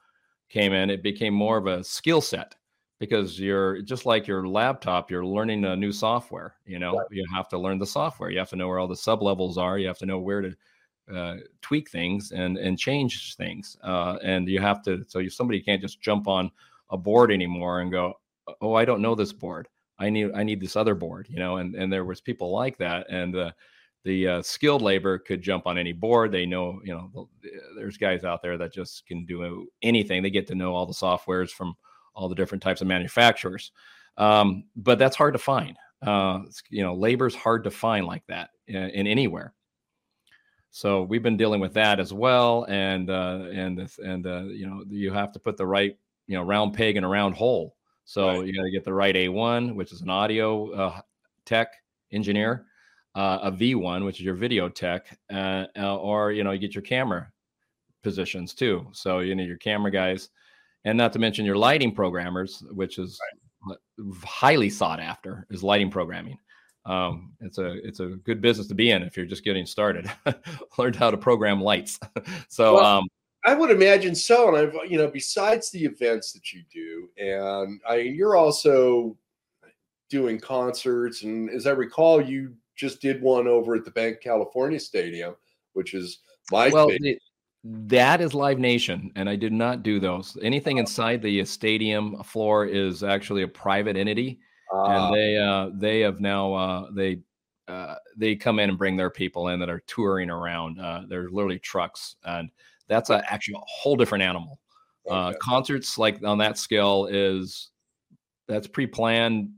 came 0.50 0.74
in. 0.74 0.90
It 0.90 1.02
became 1.02 1.32
more 1.32 1.56
of 1.56 1.66
a 1.66 1.82
skill 1.82 2.20
set 2.20 2.54
because 2.98 3.40
you're 3.40 3.80
just 3.82 4.06
like 4.06 4.28
your 4.28 4.46
laptop 4.46 5.10
you're 5.10 5.26
learning 5.26 5.64
a 5.64 5.74
new 5.74 5.90
software 5.90 6.54
you 6.64 6.78
know 6.78 6.92
right. 6.92 7.06
you 7.10 7.24
have 7.34 7.48
to 7.48 7.58
learn 7.58 7.76
the 7.76 7.84
software 7.84 8.30
you 8.30 8.38
have 8.38 8.48
to 8.48 8.54
know 8.54 8.68
where 8.68 8.78
all 8.78 8.86
the 8.86 8.94
sub 8.94 9.22
levels 9.22 9.58
are 9.58 9.76
you 9.76 9.88
have 9.88 9.98
to 9.98 10.06
know 10.06 10.20
where 10.20 10.40
to 10.40 10.54
uh, 11.12 11.36
tweak 11.60 11.90
things 11.90 12.32
and 12.32 12.58
and 12.58 12.78
change 12.78 13.36
things 13.36 13.76
uh, 13.82 14.18
and 14.22 14.48
you 14.48 14.60
have 14.60 14.82
to 14.82 15.04
so 15.08 15.18
you 15.18 15.30
somebody 15.30 15.60
can't 15.60 15.80
just 15.80 16.00
jump 16.00 16.28
on 16.28 16.50
a 16.90 16.96
board 16.96 17.30
anymore 17.30 17.80
and 17.80 17.90
go 17.90 18.14
oh 18.60 18.74
i 18.74 18.84
don't 18.84 19.02
know 19.02 19.14
this 19.14 19.32
board 19.32 19.68
i 19.98 20.10
need 20.10 20.30
i 20.34 20.42
need 20.42 20.60
this 20.60 20.76
other 20.76 20.94
board 20.94 21.26
you 21.30 21.38
know 21.38 21.56
and 21.56 21.74
and 21.74 21.92
there 21.92 22.04
was 22.04 22.20
people 22.20 22.50
like 22.50 22.76
that 22.76 23.06
and 23.10 23.36
uh, 23.36 23.50
the 24.04 24.26
uh, 24.26 24.42
skilled 24.42 24.82
labor 24.82 25.18
could 25.18 25.40
jump 25.40 25.66
on 25.66 25.78
any 25.78 25.92
board 25.92 26.30
they 26.30 26.44
know 26.44 26.80
you 26.84 26.92
know 26.92 27.28
there's 27.76 27.96
guys 27.96 28.24
out 28.24 28.42
there 28.42 28.58
that 28.58 28.72
just 28.72 29.06
can 29.06 29.24
do 29.24 29.66
anything 29.82 30.22
they 30.22 30.30
get 30.30 30.46
to 30.46 30.54
know 30.54 30.74
all 30.74 30.86
the 30.86 30.92
softwares 30.92 31.50
from 31.50 31.74
all 32.14 32.28
the 32.28 32.34
different 32.34 32.62
types 32.62 32.80
of 32.80 32.86
manufacturers. 32.86 33.72
Um, 34.16 34.64
but 34.76 34.98
that's 34.98 35.16
hard 35.16 35.34
to 35.34 35.38
find. 35.38 35.76
Uh, 36.02 36.40
you 36.68 36.82
know, 36.82 36.94
labor's 36.94 37.34
hard 37.34 37.64
to 37.64 37.70
find 37.70 38.06
like 38.06 38.26
that 38.26 38.50
in, 38.66 38.76
in, 38.76 39.06
anywhere. 39.06 39.54
So 40.72 41.02
we've 41.02 41.22
been 41.22 41.36
dealing 41.36 41.60
with 41.60 41.74
that 41.74 42.00
as 42.00 42.14
well, 42.14 42.64
and 42.68 43.10
uh, 43.10 43.44
and 43.52 43.88
and 43.98 44.26
uh, 44.26 44.44
you 44.44 44.66
know 44.66 44.82
you 44.88 45.12
have 45.12 45.30
to 45.32 45.38
put 45.38 45.58
the 45.58 45.66
right 45.66 45.96
you 46.26 46.34
know 46.34 46.42
round 46.42 46.72
peg 46.72 46.96
in 46.96 47.04
a 47.04 47.08
round 47.08 47.34
hole. 47.34 47.76
So 48.04 48.28
right. 48.28 48.46
you 48.46 48.56
got 48.56 48.62
to 48.62 48.70
get 48.70 48.82
the 48.82 48.94
right 48.94 49.14
A1, 49.14 49.74
which 49.74 49.92
is 49.92 50.00
an 50.00 50.08
audio 50.08 50.72
uh, 50.72 51.00
tech 51.44 51.74
engineer, 52.10 52.64
uh, 53.14 53.38
a 53.42 53.52
V1, 53.52 54.04
which 54.04 54.18
is 54.18 54.24
your 54.24 54.34
video 54.34 54.68
tech, 54.70 55.18
uh, 55.32 55.66
or 55.76 56.32
you 56.32 56.42
know 56.42 56.52
you 56.52 56.58
get 56.58 56.74
your 56.74 56.82
camera 56.82 57.30
positions 58.02 58.54
too. 58.54 58.86
So 58.92 59.18
you 59.18 59.34
know 59.34 59.44
your 59.44 59.58
camera 59.58 59.90
guys 59.90 60.30
and 60.84 60.96
not 60.96 61.12
to 61.12 61.18
mention 61.18 61.44
your 61.44 61.56
lighting 61.56 61.94
programmers, 61.94 62.64
which 62.72 62.98
is 62.98 63.18
right. 63.68 63.78
highly 64.24 64.70
sought 64.70 65.00
after, 65.00 65.46
is 65.50 65.62
lighting 65.62 65.90
programming. 65.90 66.38
Um, 66.84 67.32
it's 67.40 67.58
a 67.58 67.72
it's 67.86 68.00
a 68.00 68.06
good 68.06 68.40
business 68.40 68.66
to 68.68 68.74
be 68.74 68.90
in 68.90 69.02
if 69.02 69.16
you're 69.16 69.26
just 69.26 69.44
getting 69.44 69.66
started. 69.66 70.10
Learned 70.78 70.96
how 70.96 71.10
to 71.10 71.16
program 71.16 71.60
lights. 71.60 72.00
so 72.48 72.74
well, 72.74 72.84
um, 72.84 73.08
I 73.44 73.54
would 73.54 73.70
imagine 73.70 74.14
so. 74.14 74.48
And 74.48 74.56
I've 74.56 74.90
you 74.90 74.98
know 74.98 75.08
besides 75.08 75.70
the 75.70 75.84
events 75.84 76.32
that 76.32 76.52
you 76.52 76.62
do, 76.72 77.08
and 77.18 77.80
I 77.88 77.96
you're 77.96 78.36
also 78.36 79.16
doing 80.10 80.40
concerts, 80.40 81.22
and 81.22 81.50
as 81.50 81.66
I 81.66 81.70
recall, 81.70 82.20
you 82.20 82.54
just 82.74 83.00
did 83.00 83.22
one 83.22 83.46
over 83.46 83.74
at 83.74 83.84
the 83.84 83.90
Banc 83.90 84.20
California 84.20 84.80
Stadium, 84.80 85.36
which 85.74 85.94
is 85.94 86.18
my 86.50 86.68
well, 86.68 86.88
favorite. 86.88 87.18
That 87.64 88.20
is 88.20 88.34
Live 88.34 88.58
Nation, 88.58 89.12
and 89.14 89.28
I 89.28 89.36
did 89.36 89.52
not 89.52 89.84
do 89.84 90.00
those. 90.00 90.36
Anything 90.42 90.78
oh. 90.78 90.80
inside 90.80 91.22
the 91.22 91.44
stadium 91.44 92.20
floor 92.24 92.66
is 92.66 93.04
actually 93.04 93.42
a 93.42 93.48
private 93.48 93.96
entity, 93.96 94.40
uh, 94.72 94.84
and 94.84 94.98
ah. 94.98 95.10
they 95.10 95.36
uh, 95.36 95.70
they 95.74 96.00
have 96.00 96.20
now 96.20 96.54
uh, 96.54 96.90
they 96.92 97.20
uh, 97.68 97.94
they 98.16 98.34
come 98.34 98.58
in 98.58 98.70
and 98.70 98.78
bring 98.78 98.96
their 98.96 99.10
people 99.10 99.48
in 99.48 99.60
that 99.60 99.68
are 99.68 99.82
touring 99.86 100.30
around. 100.30 100.80
Uh, 100.80 101.02
they're 101.08 101.30
literally 101.30 101.58
trucks, 101.58 102.16
and 102.24 102.50
that's 102.88 103.10
a, 103.10 103.22
actually 103.32 103.54
a 103.54 103.64
whole 103.66 103.96
different 103.96 104.22
animal. 104.22 104.58
Uh, 105.10 105.28
okay. 105.28 105.38
concerts 105.40 105.98
like 105.98 106.22
on 106.24 106.38
that 106.38 106.56
scale 106.56 107.08
is 107.10 107.70
that's 108.46 108.68
pre-planned 108.68 109.50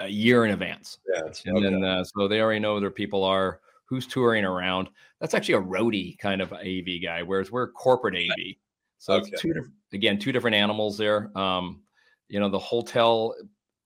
a 0.00 0.08
year 0.08 0.44
in 0.44 0.50
advance, 0.50 0.98
yeah, 1.12 1.20
and 1.46 1.58
okay. 1.58 1.70
then 1.70 2.04
so 2.04 2.28
they 2.28 2.40
already 2.40 2.60
know 2.60 2.78
their 2.78 2.90
people 2.90 3.24
are 3.24 3.60
who's 3.86 4.06
touring 4.06 4.44
around. 4.44 4.88
That's 5.20 5.34
actually 5.34 5.54
a 5.54 5.62
roadie 5.62 6.18
kind 6.18 6.42
of 6.42 6.52
AV 6.52 7.02
guy, 7.02 7.22
whereas 7.22 7.50
we're 7.50 7.68
corporate 7.68 8.16
AV. 8.16 8.56
So 8.98 9.14
okay. 9.14 9.30
it's 9.32 9.42
two 9.42 9.52
again, 9.92 10.18
two 10.18 10.32
different 10.32 10.56
animals 10.56 10.96
there. 10.98 11.36
Um, 11.36 11.82
you 12.28 12.40
know, 12.40 12.48
the 12.48 12.58
hotel 12.58 13.34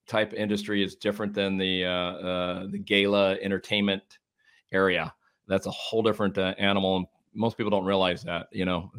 type 0.08 0.32
industry 0.32 0.82
is 0.82 0.96
different 0.96 1.34
than 1.34 1.56
the 1.56 1.84
uh, 1.84 1.90
uh, 1.90 2.66
the 2.70 2.78
gala 2.78 3.34
entertainment 3.42 4.18
area. 4.72 5.12
That's 5.46 5.66
a 5.66 5.70
whole 5.70 6.02
different 6.02 6.36
uh, 6.38 6.54
animal, 6.58 6.96
and 6.96 7.06
most 7.34 7.56
people 7.56 7.70
don't 7.70 7.84
realize 7.84 8.22
that. 8.24 8.48
You 8.52 8.64
know, 8.64 8.90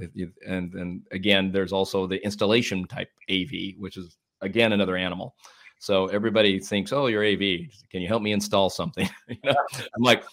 and 0.47 0.73
and 0.73 1.01
again, 1.11 1.51
there's 1.51 1.73
also 1.73 2.07
the 2.07 2.23
installation 2.23 2.87
type 2.87 3.09
AV, 3.29 3.77
which 3.77 3.97
is 3.97 4.17
again 4.41 4.71
another 4.71 4.95
animal. 4.95 5.35
So 5.79 6.07
everybody 6.07 6.59
thinks, 6.59 6.93
"Oh, 6.93 7.07
you're 7.07 7.25
AV. 7.25 7.69
Can 7.89 8.01
you 8.01 8.07
help 8.07 8.21
me 8.21 8.31
install 8.31 8.69
something?" 8.69 9.09
you 9.27 9.37
know? 9.43 9.55
I'm 9.95 10.03
like, 10.03 10.23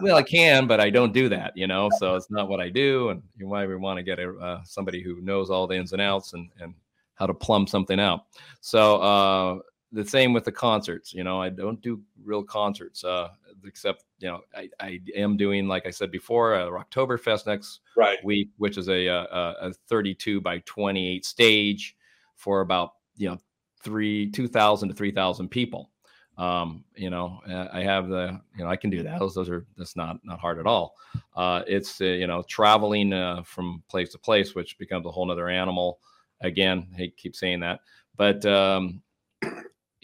well, 0.00 0.16
I 0.16 0.22
can, 0.22 0.66
but 0.66 0.80
I 0.80 0.90
don't 0.90 1.12
do 1.12 1.28
that, 1.28 1.56
you 1.56 1.66
know. 1.66 1.88
So 1.98 2.16
it's 2.16 2.30
not 2.30 2.48
what 2.48 2.60
I 2.60 2.68
do, 2.68 3.10
and 3.10 3.22
you 3.36 3.46
might 3.46 3.66
want 3.66 3.98
to 3.98 4.02
get 4.02 4.18
a, 4.18 4.36
uh, 4.38 4.62
somebody 4.64 5.02
who 5.02 5.20
knows 5.20 5.50
all 5.50 5.66
the 5.66 5.76
ins 5.76 5.92
and 5.92 6.02
outs 6.02 6.32
and 6.32 6.48
and 6.60 6.74
how 7.14 7.26
to 7.26 7.34
plumb 7.34 7.66
something 7.66 7.98
out. 7.98 8.26
So 8.60 9.00
uh, 9.00 9.58
the 9.92 10.04
same 10.04 10.32
with 10.32 10.44
the 10.44 10.52
concerts. 10.52 11.14
You 11.14 11.24
know, 11.24 11.40
I 11.40 11.48
don't 11.48 11.80
do 11.80 12.02
real 12.24 12.42
concerts, 12.42 13.04
uh, 13.04 13.28
except 13.64 14.04
you 14.18 14.28
know, 14.28 14.40
I, 14.54 14.68
I 14.80 15.00
am 15.14 15.36
doing, 15.36 15.68
like 15.68 15.86
I 15.86 15.90
said 15.90 16.10
before, 16.10 16.54
uh, 16.54 16.66
Oktoberfest 16.66 17.46
next 17.46 17.80
right. 17.96 18.18
week, 18.24 18.50
which 18.58 18.78
is 18.78 18.88
a, 18.88 19.06
a, 19.06 19.54
a 19.60 19.72
32 19.88 20.40
by 20.40 20.58
28 20.66 21.24
stage 21.24 21.96
for 22.34 22.60
about 22.60 22.92
you 23.16 23.28
know 23.28 23.38
three 23.82 24.30
2,000 24.30 24.88
to 24.88 24.94
3,000 24.94 25.48
people. 25.48 25.90
Um, 26.38 26.84
you 26.94 27.08
know, 27.08 27.40
uh, 27.48 27.68
I 27.72 27.80
have 27.82 28.08
the, 28.08 28.38
you 28.56 28.64
know, 28.64 28.68
I 28.68 28.76
can 28.76 28.90
do 28.90 29.02
that. 29.02 29.18
Those, 29.18 29.34
those 29.34 29.48
are, 29.48 29.64
that's 29.78 29.96
not, 29.96 30.18
not 30.22 30.38
hard 30.38 30.58
at 30.58 30.66
all. 30.66 30.94
Uh, 31.34 31.62
it's, 31.66 32.00
uh, 32.00 32.04
you 32.04 32.26
know, 32.26 32.42
traveling 32.46 33.14
uh, 33.14 33.42
from 33.42 33.82
place 33.88 34.10
to 34.10 34.18
place, 34.18 34.54
which 34.54 34.76
becomes 34.76 35.06
a 35.06 35.10
whole 35.10 35.30
other 35.30 35.48
animal. 35.48 36.00
Again, 36.42 36.88
I 36.98 37.10
keep 37.16 37.34
saying 37.34 37.60
that, 37.60 37.80
but 38.16 38.44
um, 38.44 39.00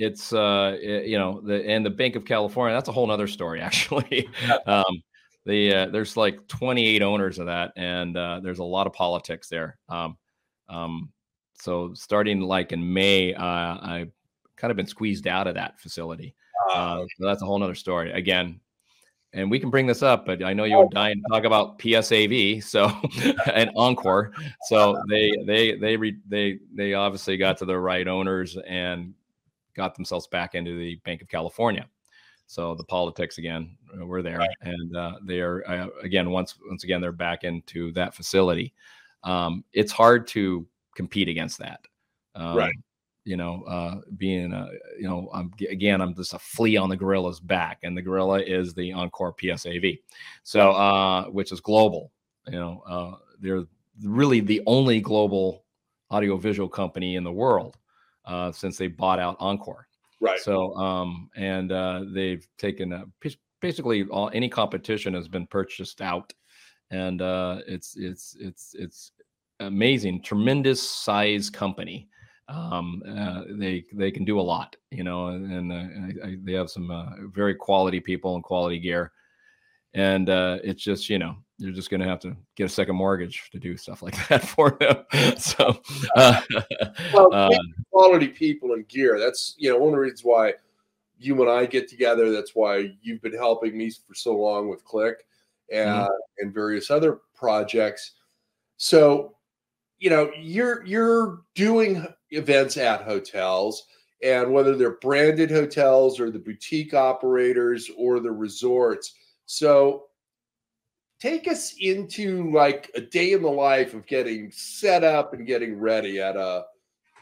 it's 0.03 0.33
uh 0.33 0.77
you 0.81 1.19
know 1.19 1.41
the 1.41 1.65
and 1.69 1.85
the 1.85 1.91
banc 1.91 2.17
of 2.17 2.25
california 2.25 2.75
that's 2.75 2.89
a 2.89 2.93
whole 2.93 3.07
nother 3.07 3.27
story 3.27 3.61
actually. 3.69 4.29
Um 4.67 5.03
the 5.45 5.75
uh, 5.75 5.87
there's 5.87 6.17
like 6.17 6.47
28 6.47 7.03
owners 7.03 7.41
of 7.41 7.47
that 7.47 7.73
and 7.77 8.17
uh, 8.17 8.41
there's 8.45 8.61
a 8.61 8.65
lot 8.65 8.87
of 8.87 8.93
politics 8.93 9.49
there. 9.49 9.79
Um 9.89 10.17
um 10.69 11.13
so 11.55 11.93
starting 11.95 12.41
like 12.41 12.73
in 12.73 12.93
may 12.93 13.35
uh 13.35 13.43
i 13.45 14.07
kind 14.57 14.71
of 14.71 14.77
been 14.77 14.87
squeezed 14.87 15.27
out 15.27 15.47
of 15.47 15.55
that 15.55 15.81
facility. 15.81 16.35
Uh, 16.71 17.01
so 17.19 17.27
that's 17.27 17.43
a 17.43 17.45
whole 17.45 17.59
nother 17.59 17.75
story. 17.75 18.13
Again 18.13 18.61
and 19.35 19.51
we 19.51 19.59
can 19.59 19.71
bring 19.71 19.87
this 19.87 20.03
up, 20.03 20.27
but 20.27 20.43
I 20.43 20.53
know 20.53 20.65
you 20.65 20.77
were 20.77 20.89
dying 20.91 21.23
to 21.23 21.35
talk 21.35 21.45
about 21.45 21.79
PSAV, 21.79 22.63
so 22.63 22.91
and 23.53 23.71
Encore. 23.77 24.33
So 24.69 25.01
they 25.09 25.33
they 25.47 25.77
they 25.77 25.97
re, 25.97 26.17
they 26.29 26.59
they 26.75 26.95
obviously 26.95 27.37
got 27.37 27.59
to 27.59 27.65
the 27.65 27.79
right 27.79 28.07
owners 28.07 28.57
and 28.67 29.15
got 29.75 29.95
themselves 29.95 30.27
back 30.27 30.55
into 30.55 30.79
the 30.79 30.97
Banc 31.05 31.23
of 31.23 31.29
California. 31.29 31.87
So 32.47 32.75
the 32.75 32.85
politics 32.85 33.39
again 33.39 33.77
uh, 33.99 34.05
were 34.05 34.23
there, 34.23 34.39
right. 34.39 34.51
and 34.61 34.97
uh, 34.97 35.15
they 35.23 35.41
are 35.41 35.67
uh, 35.67 35.87
again 36.03 36.31
once 36.31 36.57
once 36.69 36.85
again 36.85 37.01
they're 37.01 37.13
back 37.13 37.45
into 37.45 37.93
that 37.93 38.15
facility. 38.15 38.75
Um, 39.25 39.65
it's 39.73 39.93
hard 39.93 40.27
to 40.29 40.67
compete 40.95 41.29
against 41.29 41.59
that, 41.61 41.81
um, 42.35 42.57
right? 42.57 42.75
You 43.25 43.37
know, 43.37 43.63
uh, 43.63 44.01
being 44.19 44.53
a, 44.53 44.69
you 44.99 45.09
know, 45.09 45.31
I'm 45.33 45.51
again 45.71 46.03
I'm 46.03 46.15
just 46.15 46.35
a 46.35 46.39
flea 46.39 46.77
on 46.77 46.91
the 46.91 46.97
gorilla's 46.97 47.41
back, 47.41 47.79
and 47.85 47.97
the 47.97 48.03
gorilla 48.03 48.43
is 48.43 48.75
the 48.75 48.93
Encore 48.93 49.33
PSAV, 49.33 50.01
so 50.43 50.73
uh, 50.73 51.25
which 51.27 51.53
is 51.53 51.61
global. 51.61 52.13
You 52.49 52.59
know, 52.59 52.83
uh, 52.87 53.17
they're 53.41 53.65
really 54.03 54.41
the 54.41 54.61
only 54.67 55.01
global 55.01 55.65
audiovisual 56.11 56.69
company 56.69 57.17
in 57.17 57.25
the 57.25 57.33
world 57.33 57.79
uh, 58.25 58.53
since 58.53 58.77
they 58.77 58.89
bought 58.89 59.19
out 59.19 59.37
Encore. 59.41 59.87
Right. 60.21 60.41
So, 60.41 60.75
um, 60.77 61.31
and 61.37 61.73
uh, 61.73 62.05
they've 62.13 62.47
taken 62.57 62.93
a, 62.93 63.05
basically 63.61 64.05
all 64.05 64.31
any 64.33 64.49
competition 64.49 65.15
has 65.15 65.29
been 65.29 65.47
purchased 65.47 66.01
out, 66.01 66.33
and 66.91 67.21
uh, 67.21 67.59
it's 67.67 67.97
it's 67.97 68.37
it's 68.39 68.75
it's 68.79 69.13
amazing, 69.61 70.23
tremendous 70.23 70.83
size 70.83 71.51
company. 71.51 72.09
Um, 72.49 73.03
uh, 73.09 73.43
they 73.51 73.85
they 73.93 74.11
can 74.11 74.25
do 74.25 74.39
a 74.39 74.43
lot, 74.43 74.77
you 74.91 75.05
know, 75.05 75.29
and, 75.29 75.51
and 75.53 75.73
uh, 75.73 76.25
I, 76.25 76.29
I, 76.29 76.37
they 76.43 76.53
have 76.53 76.71
some 76.71 76.91
uh, 76.91 77.11
very 77.33 77.55
quality 77.55 78.01
people 78.01 78.35
and 78.35 78.45
quality 78.45 78.79
gear, 78.79 79.13
and 79.95 80.29
uh, 80.29 80.59
it's 80.63 80.83
just 80.83 81.09
you 81.09 81.19
know 81.19 81.37
you're 81.63 81.73
just 81.73 81.91
going 81.91 82.01
to 82.01 82.07
have 82.07 82.19
to 82.21 82.37
get 82.57 82.65
a 82.65 82.69
second 82.69 82.97
mortgage 82.97 83.51
to 83.51 83.59
do 83.59 83.77
stuff 83.77 84.03
like 84.03 84.17
that 84.29 84.47
for 84.47 84.73
them. 84.73 85.05
so, 85.39 85.81
uh, 86.17 86.41
well, 87.15 87.33
uh, 87.33 87.51
quality 87.91 88.29
people 88.29 88.73
and 88.73 88.87
gear. 88.89 89.19
That's 89.19 89.55
you 89.59 89.71
know 89.71 89.79
one 89.79 89.89
of 89.89 89.93
the 89.93 90.01
reasons 90.01 90.25
why 90.25 90.55
you 91.19 91.41
and 91.41 91.51
I 91.51 91.67
get 91.67 91.89
together. 91.89 92.33
That's 92.33 92.55
why 92.55 92.93
you've 93.01 93.23
been 93.23 93.35
helping 93.35 93.77
me 93.79 93.91
for 93.91 94.15
so 94.15 94.37
long 94.37 94.69
with 94.69 94.85
CLIC 94.85 95.25
and 95.73 95.89
mm-hmm. 95.89 96.13
and 96.39 96.53
various 96.53 96.91
other 96.91 97.21
projects. 97.35 98.13
So, 98.77 99.37
you 99.99 100.11
know, 100.11 100.33
you're 100.37 100.85
you're 100.85 101.43
doing 101.55 102.05
events 102.31 102.77
at 102.77 103.03
hotels 103.03 103.87
and 104.23 104.53
whether 104.53 104.77
they're 104.77 104.99
branded 104.99 105.51
hotels 105.51 106.19
or 106.19 106.31
the 106.31 106.39
boutique 106.39 106.95
operators 106.95 107.91
or 107.97 108.21
the 108.21 108.31
resorts. 108.31 109.15
So 109.47 110.05
take 111.23 111.47
us 111.47 111.77
into 111.79 112.51
like 112.51 112.91
a 112.97 113.01
day 113.01 113.33
in 113.33 113.43
the 113.43 113.51
life 113.51 113.95
of 113.95 114.05
getting 114.07 114.51
set 114.51 115.05
up 115.05 115.35
and 115.35 115.47
getting 115.47 115.79
ready 115.79 116.21
at 116.21 116.37
a 116.37 116.65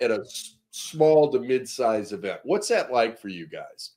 at 0.01 0.11
a 0.11 0.25
small 0.71 1.31
to 1.31 1.39
mid-size 1.39 2.13
event. 2.13 2.41
What's 2.45 2.69
that 2.69 2.91
like 2.91 3.21
for 3.21 3.29
you 3.29 3.47
guys? 3.47 3.91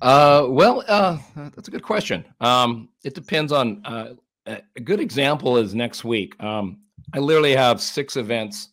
Uh, 0.00 0.46
well 0.48 0.84
uh, 0.86 1.18
that's 1.34 1.66
a 1.66 1.72
good 1.72 1.82
question. 1.82 2.24
Um, 2.40 2.88
it 3.02 3.14
depends 3.14 3.50
on 3.50 3.82
uh, 3.84 4.14
a 4.46 4.80
good 4.80 5.00
example 5.00 5.56
is 5.56 5.74
next 5.74 6.04
week. 6.04 6.40
Um, 6.40 6.78
i 7.12 7.18
literally 7.18 7.56
have 7.56 7.80
six 7.80 8.16
events 8.16 8.68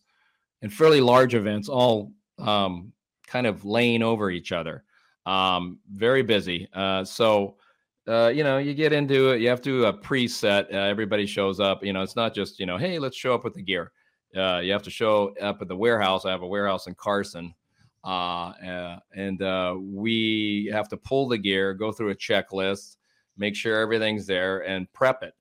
and 0.62 0.72
fairly 0.72 1.00
large 1.00 1.34
events 1.34 1.68
all 1.68 2.12
um, 2.38 2.92
kind 3.26 3.46
of 3.48 3.64
laying 3.64 4.02
over 4.02 4.30
each 4.30 4.52
other. 4.52 4.84
Um, 5.26 5.80
very 5.90 6.22
busy. 6.22 6.68
Uh, 6.72 7.04
so 7.04 7.56
uh, 8.06 8.30
you 8.34 8.44
know, 8.44 8.58
you 8.58 8.74
get 8.74 8.92
into 8.92 9.30
it. 9.30 9.40
You 9.40 9.48
have 9.48 9.62
to 9.62 9.86
a 9.86 9.88
uh, 9.88 9.92
preset. 9.92 10.72
Uh, 10.72 10.76
everybody 10.76 11.26
shows 11.26 11.58
up. 11.58 11.82
You 11.82 11.92
know, 11.92 12.02
it's 12.02 12.16
not 12.16 12.34
just 12.34 12.58
you 12.58 12.66
know, 12.66 12.76
hey, 12.76 12.98
let's 12.98 13.16
show 13.16 13.34
up 13.34 13.44
with 13.44 13.54
the 13.54 13.62
gear. 13.62 13.92
Uh, 14.36 14.58
you 14.58 14.72
have 14.72 14.82
to 14.82 14.90
show 14.90 15.34
up 15.40 15.62
at 15.62 15.68
the 15.68 15.76
warehouse. 15.76 16.24
I 16.24 16.30
have 16.30 16.42
a 16.42 16.46
warehouse 16.46 16.86
in 16.86 16.94
Carson, 16.96 17.54
uh, 18.04 18.50
uh 18.50 18.98
and 19.14 19.40
we 19.80 20.68
have 20.72 20.88
to 20.88 20.96
pull 20.96 21.28
the 21.28 21.38
gear, 21.38 21.72
go 21.72 21.92
through 21.92 22.10
a 22.10 22.14
checklist, 22.14 22.96
make 23.38 23.56
sure 23.56 23.80
everything's 23.80 24.26
there, 24.26 24.66
and 24.66 24.92
prep 24.92 25.22
it. 25.22 25.34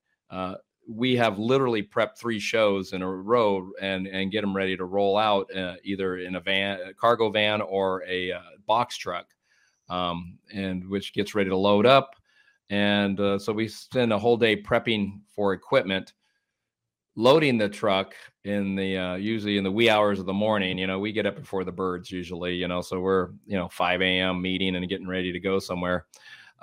we 0.87 1.15
have 1.15 1.39
literally 1.39 1.83
prepped 1.83 2.17
three 2.17 2.39
shows 2.39 2.93
in 2.93 3.01
a 3.01 3.09
row 3.09 3.71
and 3.81 4.07
and 4.07 4.31
get 4.31 4.41
them 4.41 4.55
ready 4.55 4.77
to 4.77 4.85
roll 4.85 5.17
out 5.17 5.49
either 5.83 6.17
in 6.17 6.35
a 6.35 6.39
van, 6.39 6.79
a 6.79 6.93
cargo 6.93 7.29
van, 7.29 7.59
or 7.59 8.05
a 8.07 8.31
box 8.67 8.95
truck, 8.95 9.25
um, 9.89 10.37
and 10.53 10.87
which 10.87 11.13
gets 11.13 11.35
ready 11.35 11.49
to 11.49 11.57
load 11.57 11.85
up 11.85 12.15
and 12.73 13.19
uh, 13.19 13.37
so 13.37 13.53
we 13.53 13.67
spend 13.67 14.11
a 14.11 14.17
whole 14.17 14.35
day 14.35 14.59
prepping 14.59 15.19
for 15.35 15.53
equipment, 15.53 16.13
loading 17.15 17.59
the 17.59 17.69
truck 17.69 18.15
in 18.45 18.73
the 18.75 18.97
uh, 18.97 19.13
usually 19.13 19.59
in 19.59 19.63
the 19.63 19.71
wee 19.71 19.91
hours 19.91 20.19
of 20.19 20.25
the 20.25 20.33
morning. 20.33 20.79
You 20.79 20.87
know, 20.87 20.97
we 20.97 21.11
get 21.11 21.27
up 21.27 21.35
before 21.35 21.63
the 21.63 21.71
birds 21.71 22.09
usually. 22.09 22.55
You 22.55 22.67
know, 22.67 22.81
so 22.81 22.99
we're 22.99 23.29
you 23.45 23.55
know 23.55 23.69
5 23.69 24.01
a.m. 24.01 24.41
meeting 24.41 24.75
and 24.75 24.89
getting 24.89 25.07
ready 25.07 25.31
to 25.31 25.39
go 25.39 25.59
somewhere, 25.59 26.07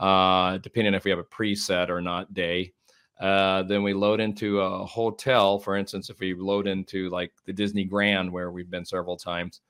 uh, 0.01 0.59
depending 0.59 0.95
if 0.95 1.05
we 1.05 1.13
have 1.13 1.21
a 1.21 1.25
preset 1.25 1.91
or 1.91 2.01
not 2.01 2.35
day. 2.35 2.73
Uh, 3.21 3.63
then 3.63 3.85
we 3.85 3.95
load 3.95 4.19
into 4.19 4.59
a 4.59 4.85
hotel. 4.85 5.61
For 5.61 5.77
instance, 5.77 6.11
if 6.11 6.19
we 6.19 6.35
load 6.35 6.67
into 6.67 7.09
like 7.11 7.31
the 7.47 7.53
Disney 7.53 7.85
Grand, 7.85 8.33
where 8.33 8.51
we've 8.51 8.71
been 8.71 8.85
several 8.85 9.17
times, 9.17 9.61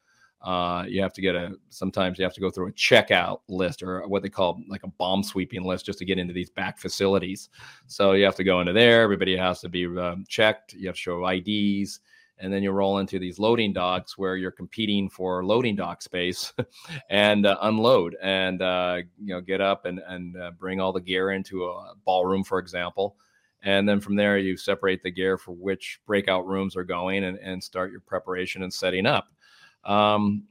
uh, 0.43 0.85
you 0.89 1.03
have 1.03 1.13
to 1.13 1.21
get 1.21 1.35
a 1.35 1.53
sometimes 1.69 2.19
you 2.19 2.25
have 2.25 2.33
to 2.33 2.41
go 2.41 2.51
through 2.51 2.69
a 2.69 2.73
checkout 2.73 3.41
list 3.49 3.83
or 3.83 4.07
what 4.09 4.23
they 4.23 4.29
call 4.29 4.61
like 4.69 4.83
a 4.85 4.89
bomb 4.89 5.23
sweeping 5.23 5.63
list 5.63 5.85
just 5.85 5.99
to 5.99 6.05
get 6.05 6.19
into 6.19 6.33
these 6.33 6.51
back 6.51 6.79
facilities. 6.79 7.51
So 7.87 8.13
you 8.13 8.25
have 8.25 8.37
to 8.37 8.45
go 8.45 8.61
into 8.61 8.73
there. 8.73 9.03
Everybody 9.03 9.37
has 9.37 9.61
to 9.61 9.69
be 9.69 9.87
um, 9.87 10.25
checked. 10.29 10.73
You 10.73 10.87
have 10.87 10.97
to 10.97 11.01
show 11.01 11.27
IDs, 11.27 12.01
and 12.39 12.51
then 12.51 12.63
you 12.63 12.71
roll 12.71 12.99
into 12.99 13.19
these 13.19 13.39
loading 13.39 13.75
docks 13.75 14.17
where 14.17 14.37
you're 14.37 14.51
competing 14.51 15.11
for 15.11 15.45
loading 15.45 15.77
dock 15.77 16.01
space 16.01 16.55
and 17.11 17.45
uh, 17.45 17.59
unload 17.63 18.17
and 18.23 18.63
uh, 18.63 19.01
you 19.19 19.35
know 19.35 19.43
get 19.43 19.61
up 19.61 19.85
and 19.85 20.01
and 20.07 20.41
uh, 20.41 20.53
bring 20.53 20.81
all 20.81 20.93
the 20.93 21.03
gear 21.03 21.33
into 21.33 21.67
a 21.67 21.93
ballroom, 22.07 22.45
for 22.45 22.59
example. 22.59 23.17
And 23.63 23.87
then 23.87 24.01
from 24.01 24.17
there, 24.17 24.39
you 24.39 24.57
separate 24.57 25.03
the 25.03 25.11
gear 25.11 25.37
for 25.37 25.53
which 25.53 26.01
breakout 26.07 26.47
rooms 26.47 26.77
are 26.77 26.85
going 26.85 27.25
and, 27.25 27.37
and 27.39 27.63
start 27.63 27.91
your 27.93 28.01
preparation 28.01 28.63
and 28.63 28.73
setting 28.73 29.05
up. 29.05 29.29
Um, 29.85 30.45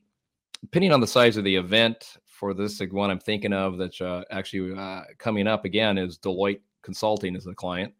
depending 0.61 0.91
on 0.91 1.01
the 1.01 1.07
size 1.07 1.37
of 1.37 1.43
the 1.43 1.55
event 1.55 2.17
for 2.25 2.53
this 2.53 2.81
one 2.91 3.11
I'm 3.11 3.19
thinking 3.19 3.53
of 3.53 3.77
that's 3.77 3.99
uh, 3.99 4.23
actually 4.31 4.77
uh, 4.77 5.01
coming 5.17 5.47
up 5.47 5.65
again 5.65 5.97
is 5.97 6.17
Deloitte 6.17 6.61
Consulting 6.81 7.35
as 7.35 7.43
the 7.43 7.53
client. 7.53 7.93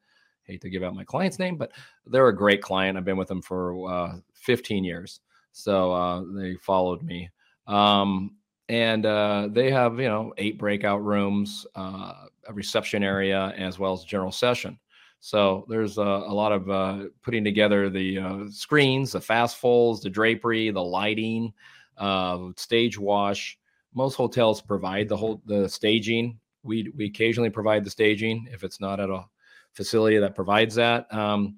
Hate 0.43 0.61
to 0.61 0.69
give 0.69 0.81
out 0.81 0.95
my 0.95 1.03
client's 1.03 1.37
name, 1.37 1.57
but 1.57 1.71
they're 2.07 2.29
a 2.29 2.35
great 2.35 2.61
client. 2.61 2.97
I've 2.97 3.05
been 3.05 3.17
with 3.17 3.27
them 3.27 3.41
for 3.41 3.89
uh, 3.91 4.15
15 4.33 4.83
years, 4.83 5.19
so 5.51 5.91
uh, 5.91 6.23
they 6.33 6.55
followed 6.55 7.03
me. 7.03 7.29
Um, 7.67 8.35
and 8.69 9.05
uh, 9.05 9.49
they 9.51 9.69
have 9.71 9.99
you 9.99 10.07
know 10.07 10.33
eight 10.37 10.57
breakout 10.57 11.03
rooms, 11.03 11.67
uh, 11.75 12.13
a 12.47 12.53
reception 12.53 13.03
area, 13.03 13.53
as 13.57 13.77
well 13.77 13.93
as 13.93 14.03
general 14.03 14.31
session. 14.31 14.79
So 15.19 15.65
there's 15.67 15.97
a, 15.97 16.01
a 16.01 16.33
lot 16.33 16.51
of 16.51 16.69
uh, 16.69 17.09
putting 17.21 17.43
together 17.43 17.89
the 17.89 18.19
uh, 18.19 18.49
screens, 18.49 19.11
the 19.11 19.21
fast 19.21 19.57
folds, 19.57 20.01
the 20.01 20.09
drapery, 20.09 20.69
the 20.71 20.83
lighting, 20.83 21.53
uh, 21.97 22.49
stage 22.55 22.97
wash. 22.97 23.57
Most 23.93 24.15
hotels 24.15 24.61
provide 24.61 25.09
the 25.09 25.17
whole 25.17 25.41
the 25.45 25.67
staging. 25.67 26.39
We 26.63 26.91
we 26.95 27.05
occasionally 27.05 27.49
provide 27.49 27.83
the 27.83 27.89
staging 27.89 28.47
if 28.51 28.63
it's 28.63 28.79
not 28.79 28.99
at 28.99 29.09
a 29.09 29.25
facility 29.73 30.17
that 30.17 30.35
provides 30.35 30.75
that. 30.75 31.13
Um, 31.13 31.57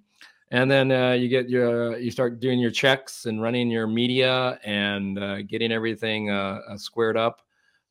and 0.49 0.69
then 0.69 0.91
uh, 0.91 1.11
you 1.11 1.27
get 1.27 1.49
your 1.49 1.97
you 1.97 2.11
start 2.11 2.39
doing 2.39 2.59
your 2.59 2.71
checks 2.71 3.25
and 3.25 3.41
running 3.41 3.69
your 3.69 3.87
media 3.87 4.59
and 4.63 5.19
uh, 5.19 5.41
getting 5.43 5.71
everything 5.71 6.29
uh, 6.29 6.59
uh 6.67 6.77
squared 6.77 7.17
up 7.17 7.41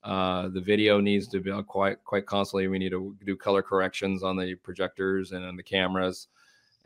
uh, 0.02 0.48
the 0.48 0.60
video 0.60 1.00
needs 1.00 1.28
to 1.28 1.40
be 1.40 1.50
uh, 1.50 1.62
quite 1.62 2.02
quite 2.04 2.26
constantly. 2.26 2.68
We 2.68 2.78
need 2.78 2.90
to 2.90 3.16
do 3.24 3.36
color 3.36 3.62
corrections 3.62 4.22
on 4.22 4.36
the 4.36 4.54
projectors 4.54 5.32
and 5.32 5.44
on 5.44 5.56
the 5.56 5.62
cameras. 5.62 6.28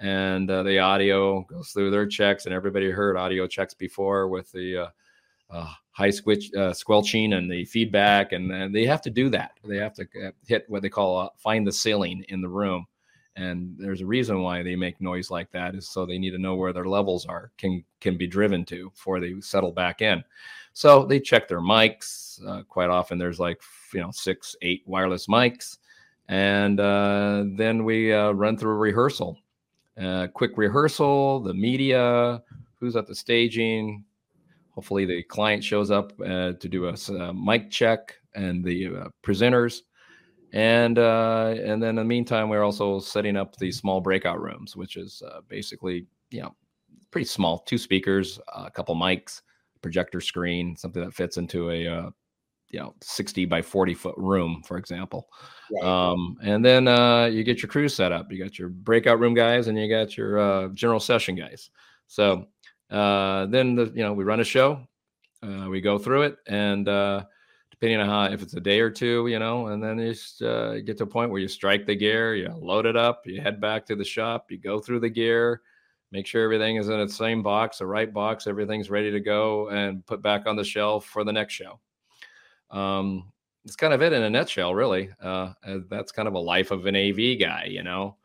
And 0.00 0.50
uh, 0.50 0.64
the 0.64 0.80
audio 0.80 1.42
goes 1.42 1.70
through 1.70 1.92
their 1.92 2.06
checks 2.06 2.46
and 2.46 2.54
everybody 2.54 2.90
heard 2.90 3.16
audio 3.16 3.46
checks 3.46 3.74
before 3.74 4.26
with 4.26 4.50
the 4.50 4.76
uh, 4.76 4.86
uh, 5.50 5.72
high 5.92 6.08
squitch, 6.08 6.50
squelching 6.74 7.32
and 7.34 7.48
the 7.48 7.64
feedback. 7.66 8.32
And, 8.32 8.50
and, 8.50 8.74
they 8.74 8.86
have 8.86 9.02
to 9.02 9.10
do 9.10 9.28
that. 9.30 9.52
They 9.62 9.76
have 9.76 9.94
to 9.94 10.32
hit 10.48 10.64
what 10.66 10.82
they 10.82 10.88
call 10.88 11.32
find 11.38 11.64
the 11.64 11.70
ceiling 11.70 12.24
in 12.28 12.40
the 12.40 12.48
room. 12.48 12.86
And 13.36 13.76
there's 13.78 14.00
a 14.00 14.06
reason 14.06 14.42
why 14.42 14.64
they 14.64 14.74
make 14.74 15.00
noise 15.00 15.30
like 15.30 15.52
that 15.52 15.76
is 15.76 15.88
so 15.88 16.04
they 16.04 16.18
need 16.18 16.30
to 16.30 16.38
know 16.38 16.56
where 16.56 16.72
their 16.72 16.86
levels 16.86 17.26
are 17.26 17.52
can 17.56 17.84
can 18.00 18.16
be 18.16 18.26
driven 18.26 18.64
to 18.66 18.90
before 18.90 19.20
they 19.20 19.34
settle 19.40 19.72
back 19.72 20.02
in 20.02 20.24
so 20.74 21.06
they 21.06 21.18
check 21.18 21.48
their 21.48 21.60
mics 21.60 22.44
uh, 22.46 22.62
quite 22.64 22.90
often 22.90 23.16
there's 23.16 23.40
like 23.40 23.60
you 23.94 24.00
know 24.00 24.10
six 24.12 24.54
eight 24.60 24.82
wireless 24.86 25.26
mics 25.26 25.78
and 26.28 26.80
uh, 26.80 27.44
then 27.56 27.84
we 27.84 28.12
uh, 28.12 28.30
run 28.32 28.56
through 28.56 28.72
a 28.72 28.76
rehearsal. 28.76 29.38
Uh, 30.00 30.26
quick 30.26 30.56
rehearsal 30.56 31.40
the 31.40 31.54
media 31.54 32.42
who's 32.76 32.96
at 32.96 33.06
the 33.06 33.14
staging. 33.14 34.04
Hopefully 34.70 35.04
the 35.04 35.22
client 35.24 35.62
shows 35.62 35.90
up 35.90 36.12
uh, 36.20 36.52
to 36.52 36.68
do 36.68 36.88
a, 36.88 36.94
a, 37.12 37.32
mic 37.32 37.70
check 37.70 38.16
and 38.34 38.64
the 38.64 38.86
uh, 38.86 39.08
presenters. 39.22 39.82
And 40.52 40.98
uh, 40.98 41.54
and 41.58 41.82
then 41.82 41.90
in 41.90 41.96
the 41.96 42.04
meantime, 42.04 42.48
we're 42.48 42.62
also 42.62 43.00
setting 43.00 43.36
up 43.36 43.56
the 43.56 43.72
small 43.72 44.00
breakout 44.00 44.40
rooms, 44.40 44.76
which 44.76 44.96
is 44.96 45.22
uh, 45.26 45.40
basically 45.48 46.06
you 46.30 46.42
know 46.42 46.54
pretty 47.10 47.26
small, 47.26 47.58
two 47.60 47.78
speakers, 47.78 48.40
a 48.54 48.70
couple 48.70 48.94
mics, 48.94 49.42
projector 49.84 50.22
screen, 50.22 50.74
something 50.74 51.04
that 51.04 51.14
fits 51.14 51.36
into 51.36 51.70
a 51.70 51.86
uh, 51.86 52.10
you 52.70 52.80
know 52.80 52.94
60 53.02 53.44
by 53.44 53.60
40 53.60 53.94
foot 53.94 54.14
room, 54.16 54.62
for 54.66 54.78
example. 54.78 55.28
Right. 55.70 55.84
Um, 55.84 56.38
and 56.42 56.64
then 56.64 56.88
uh, 56.88 57.26
you 57.26 57.44
get 57.44 57.62
your 57.62 57.68
crew 57.68 57.88
set 57.88 58.10
up. 58.10 58.32
You 58.32 58.42
got 58.42 58.58
your 58.58 58.70
breakout 58.70 59.20
room 59.20 59.34
guys, 59.34 59.68
and 59.68 59.78
you 59.78 59.88
got 59.88 60.16
your 60.16 60.38
uh, 60.38 60.68
general 60.68 61.00
session 61.00 61.36
guys. 61.36 61.68
So 62.06 62.46
uh, 62.90 63.46
then 63.46 63.74
the 63.74 63.92
you 63.94 64.02
know 64.02 64.14
we 64.14 64.24
run 64.24 64.40
a 64.40 64.44
show, 64.44 64.80
uh, 65.42 65.68
we 65.68 65.82
go 65.82 65.98
through 65.98 66.22
it, 66.22 66.38
and 66.48 66.88
uh, 66.88 67.24
depending 67.70 68.00
on 68.00 68.08
how 68.08 68.32
if 68.32 68.42
it's 68.42 68.54
a 68.54 68.60
day 68.60 68.80
or 68.80 68.90
two, 68.90 69.26
you 69.26 69.38
know, 69.38 69.66
and 69.66 69.82
then 69.82 69.98
you 69.98 70.14
just, 70.14 70.40
uh, 70.42 70.80
get 70.80 70.96
to 70.96 71.04
a 71.04 71.06
point 71.06 71.30
where 71.30 71.40
you 71.40 71.48
strike 71.48 71.84
the 71.84 71.94
gear, 71.94 72.34
you 72.34 72.48
load 72.56 72.86
it 72.86 72.96
up, 72.96 73.22
you 73.26 73.40
head 73.40 73.60
back 73.60 73.84
to 73.84 73.94
the 73.94 74.04
shop, 74.04 74.50
you 74.50 74.58
go 74.58 74.80
through 74.80 75.00
the 75.00 75.08
gear, 75.08 75.60
make 76.14 76.28
sure 76.28 76.44
everything 76.44 76.76
is 76.76 76.88
in 76.88 77.00
its 77.00 77.16
same 77.16 77.42
box, 77.42 77.78
the 77.78 77.86
right 77.86 78.14
box, 78.14 78.46
everything's 78.46 78.88
ready 78.88 79.10
to 79.10 79.18
go, 79.18 79.68
and 79.70 80.06
put 80.06 80.22
back 80.22 80.46
on 80.46 80.54
the 80.54 80.62
shelf 80.62 81.04
for 81.06 81.24
the 81.24 81.32
next 81.32 81.54
show. 81.54 81.80
Um, 82.70 83.32
it's 83.64 83.74
kind 83.74 83.92
of 83.92 84.00
it 84.00 84.12
in 84.12 84.22
a 84.22 84.30
nutshell, 84.30 84.76
really. 84.76 85.10
Uh, 85.20 85.54
that's 85.90 86.12
kind 86.12 86.28
of 86.28 86.34
a 86.34 86.38
life 86.38 86.70
of 86.70 86.86
an 86.86 86.94
AV 86.94 87.40
guy, 87.40 87.66
you 87.68 87.82
know. 87.82 88.16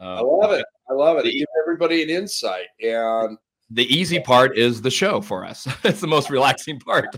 Uh, 0.00 0.16
I 0.16 0.20
love 0.22 0.50
it. 0.50 0.66
I 0.90 0.94
love 0.94 1.18
it. 1.18 1.26
It 1.26 1.34
gives 1.34 1.46
everybody 1.62 2.02
an 2.02 2.10
insight, 2.10 2.66
and 2.82 3.38
the 3.70 3.84
easy 3.94 4.18
part 4.18 4.58
is 4.58 4.82
the 4.82 4.90
show 4.90 5.20
for 5.20 5.44
us. 5.44 5.68
it's 5.84 6.00
the 6.00 6.06
most 6.08 6.30
relaxing 6.30 6.80
part 6.80 7.16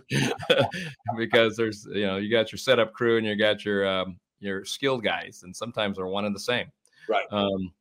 because 1.16 1.56
there's 1.56 1.88
you 1.90 2.06
know 2.06 2.18
you 2.18 2.30
got 2.30 2.52
your 2.52 2.58
setup 2.58 2.92
crew 2.92 3.16
and 3.16 3.26
you 3.26 3.35
got 3.35 3.64
your 3.64 3.88
um, 3.88 4.18
your 4.40 4.66
skilled 4.66 5.02
guys, 5.02 5.40
and 5.42 5.56
sometimes 5.56 5.97
they're 5.97 6.06
one 6.06 6.26
and 6.26 6.35
the 6.35 6.40
same. 6.40 6.70
Right. 7.08 7.25
Um, 7.30 7.73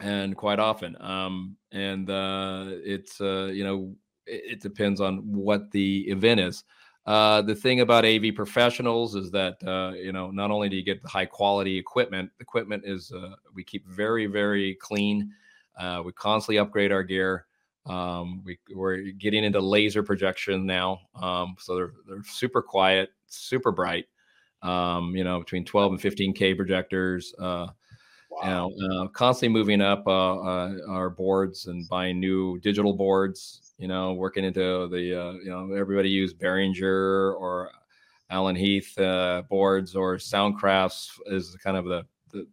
and 0.00 0.36
quite 0.36 0.58
often, 0.58 0.96
um, 1.00 1.56
and 1.72 2.08
uh, 2.08 2.66
it's 2.68 3.20
uh, 3.20 3.50
you 3.52 3.64
know 3.64 3.94
it, 4.26 4.52
it, 4.52 4.60
depends 4.60 5.00
on 5.00 5.18
what 5.18 5.70
the 5.70 6.08
event 6.08 6.40
is. 6.40 6.64
Uh, 7.06 7.42
the 7.42 7.54
thing 7.54 7.80
about 7.80 8.04
AV 8.04 8.34
professionals 8.34 9.14
is 9.14 9.30
that 9.30 9.56
uh, 9.66 9.92
you 9.96 10.12
know 10.12 10.30
not 10.30 10.50
only 10.50 10.68
do 10.68 10.76
you 10.76 10.84
get 10.84 11.02
the 11.02 11.08
high 11.08 11.26
quality 11.26 11.76
equipment, 11.76 12.30
equipment 12.40 12.84
is 12.86 13.12
uh, 13.12 13.34
we 13.54 13.64
keep 13.64 13.86
very 13.86 14.26
very 14.26 14.74
clean. 14.76 15.32
Uh, 15.78 16.02
we 16.04 16.12
constantly 16.12 16.58
upgrade 16.58 16.92
our 16.92 17.02
gear. 17.02 17.46
Um, 17.86 18.42
we, 18.44 18.58
we're 18.74 18.98
getting 19.12 19.44
into 19.44 19.60
laser 19.60 20.02
projection 20.02 20.66
now, 20.66 21.00
um, 21.14 21.56
so 21.58 21.74
they're 21.74 21.92
they're 22.06 22.22
super 22.24 22.62
quiet, 22.62 23.10
super 23.26 23.72
bright. 23.72 24.06
Um, 24.60 25.14
you 25.14 25.22
know, 25.22 25.38
between 25.38 25.64
12 25.64 25.92
and 25.92 26.00
15k 26.00 26.56
projectors. 26.56 27.32
Wow. 28.42 28.70
You 28.76 28.88
know, 28.88 29.02
uh, 29.04 29.08
constantly 29.08 29.58
moving 29.58 29.80
up 29.80 30.06
uh, 30.06 30.38
uh, 30.38 30.76
our 30.88 31.10
boards 31.10 31.66
and 31.66 31.88
buying 31.88 32.20
new 32.20 32.58
digital 32.60 32.92
boards. 32.92 33.72
You 33.78 33.88
know, 33.88 34.12
working 34.12 34.44
into 34.44 34.88
the 34.88 35.20
uh, 35.20 35.32
you 35.32 35.50
know 35.50 35.72
everybody 35.72 36.10
use 36.10 36.34
Behringer 36.34 37.34
or 37.38 37.70
Allen 38.30 38.56
Heath 38.56 38.98
uh, 38.98 39.42
boards 39.48 39.94
or 39.94 40.16
Soundcrafts 40.16 41.10
is 41.26 41.56
kind 41.62 41.76
of 41.76 41.84
the, 41.86 42.04
the 42.32 42.46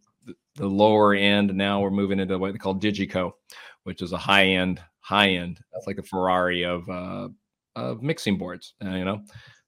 the 0.55 0.67
lower 0.67 1.13
end. 1.13 1.53
Now 1.53 1.81
we're 1.81 1.91
moving 1.91 2.19
into 2.19 2.37
what 2.37 2.51
they 2.53 2.57
call 2.57 2.75
Digico, 2.75 3.33
which 3.83 4.01
is 4.01 4.11
a 4.11 4.17
high 4.17 4.45
end 4.47 4.81
high 4.99 5.29
end. 5.29 5.59
That's 5.73 5.87
like 5.87 5.97
a 5.99 6.03
Ferrari 6.03 6.63
of 6.63 6.87
uh, 6.89 7.29
of 7.75 8.01
mixing 8.01 8.37
boards. 8.37 8.73
You 8.81 9.05
know, 9.05 9.21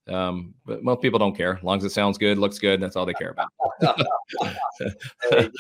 um, 0.10 0.54
but 0.66 0.84
most 0.84 1.02
people 1.02 1.20
don't 1.20 1.36
care. 1.36 1.58
As 1.58 1.64
long 1.64 1.78
as 1.78 1.84
it 1.84 1.92
sounds 1.92 2.18
good, 2.18 2.38
looks 2.38 2.60
good, 2.60 2.82
that's 2.82 2.96
all 2.96 3.06
they 3.06 3.14
care 3.14 3.32
about. 3.32 3.50
it 4.82 5.52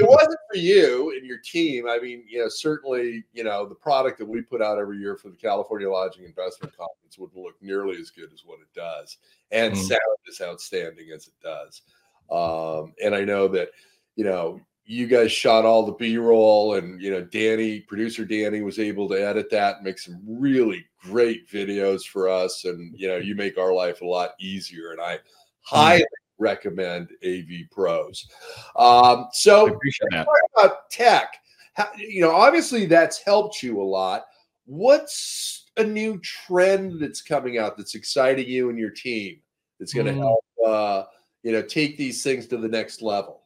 wasn't 0.00 0.38
for 0.50 0.58
you 0.58 1.12
and 1.16 1.26
your 1.26 1.38
team. 1.38 1.88
I 1.88 1.98
mean, 1.98 2.24
you 2.28 2.40
know, 2.40 2.48
certainly, 2.48 3.24
you 3.32 3.44
know, 3.44 3.66
the 3.66 3.74
product 3.74 4.18
that 4.18 4.26
we 4.26 4.42
put 4.42 4.62
out 4.62 4.78
every 4.78 4.98
year 4.98 5.16
for 5.16 5.28
the 5.28 5.36
California 5.36 5.90
Lodging 5.90 6.24
Investment 6.24 6.76
Conference 6.76 7.18
wouldn't 7.18 7.42
look 7.42 7.56
nearly 7.60 7.98
as 7.98 8.10
good 8.10 8.32
as 8.32 8.42
what 8.44 8.58
it 8.60 8.68
does, 8.74 9.18
and 9.50 9.72
mm-hmm. 9.72 9.82
sound 9.82 10.00
as 10.28 10.40
outstanding 10.40 11.10
as 11.14 11.26
it 11.28 11.34
does. 11.42 11.82
Um, 12.30 12.94
and 13.02 13.14
I 13.14 13.24
know 13.24 13.48
that, 13.48 13.68
you 14.16 14.24
know, 14.24 14.60
you 14.86 15.06
guys 15.06 15.32
shot 15.32 15.64
all 15.64 15.84
the 15.84 15.92
b-roll 15.92 16.74
and 16.74 17.02
you 17.02 17.10
know 17.10 17.20
danny 17.20 17.80
producer 17.80 18.24
danny 18.24 18.60
was 18.60 18.78
able 18.78 19.08
to 19.08 19.14
edit 19.14 19.50
that 19.50 19.76
and 19.76 19.84
make 19.84 19.98
some 19.98 20.20
really 20.24 20.86
great 21.06 21.48
videos 21.48 22.04
for 22.04 22.28
us. 22.28 22.64
And 22.64 22.94
you 22.98 23.08
know 23.08 23.16
you 23.16 23.34
make 23.34 23.58
our 23.58 23.72
life 23.72 24.00
a 24.00 24.06
lot 24.06 24.30
easier. 24.40 24.92
And 24.92 25.00
i 25.00 25.18
highly 25.62 26.04
recommend 26.38 27.10
av 27.24 27.70
pros. 27.70 28.28
Um, 28.76 29.28
so 29.32 29.78
about 30.56 30.90
tech? 30.90 31.36
How, 31.74 31.88
you 31.96 32.20
know 32.20 32.34
obviously 32.34 32.86
that's 32.86 33.18
helped 33.18 33.62
you 33.62 33.80
a 33.80 33.82
lot. 33.82 34.26
What's 34.66 35.70
a 35.76 35.84
new 35.84 36.18
trend 36.20 37.00
that's 37.00 37.22
coming 37.22 37.58
out 37.58 37.76
that's 37.76 37.94
exciting 37.94 38.48
you 38.48 38.70
and 38.70 38.78
your 38.78 38.90
team 38.90 39.40
that's 39.78 39.92
going 39.92 40.06
to 40.06 40.12
mm. 40.12 40.18
help 40.18 40.44
uh, 40.66 41.04
you 41.42 41.52
know 41.52 41.62
take 41.62 41.96
these 41.96 42.22
things 42.22 42.46
to 42.46 42.56
the 42.56 42.68
next 42.68 43.02
level 43.02 43.42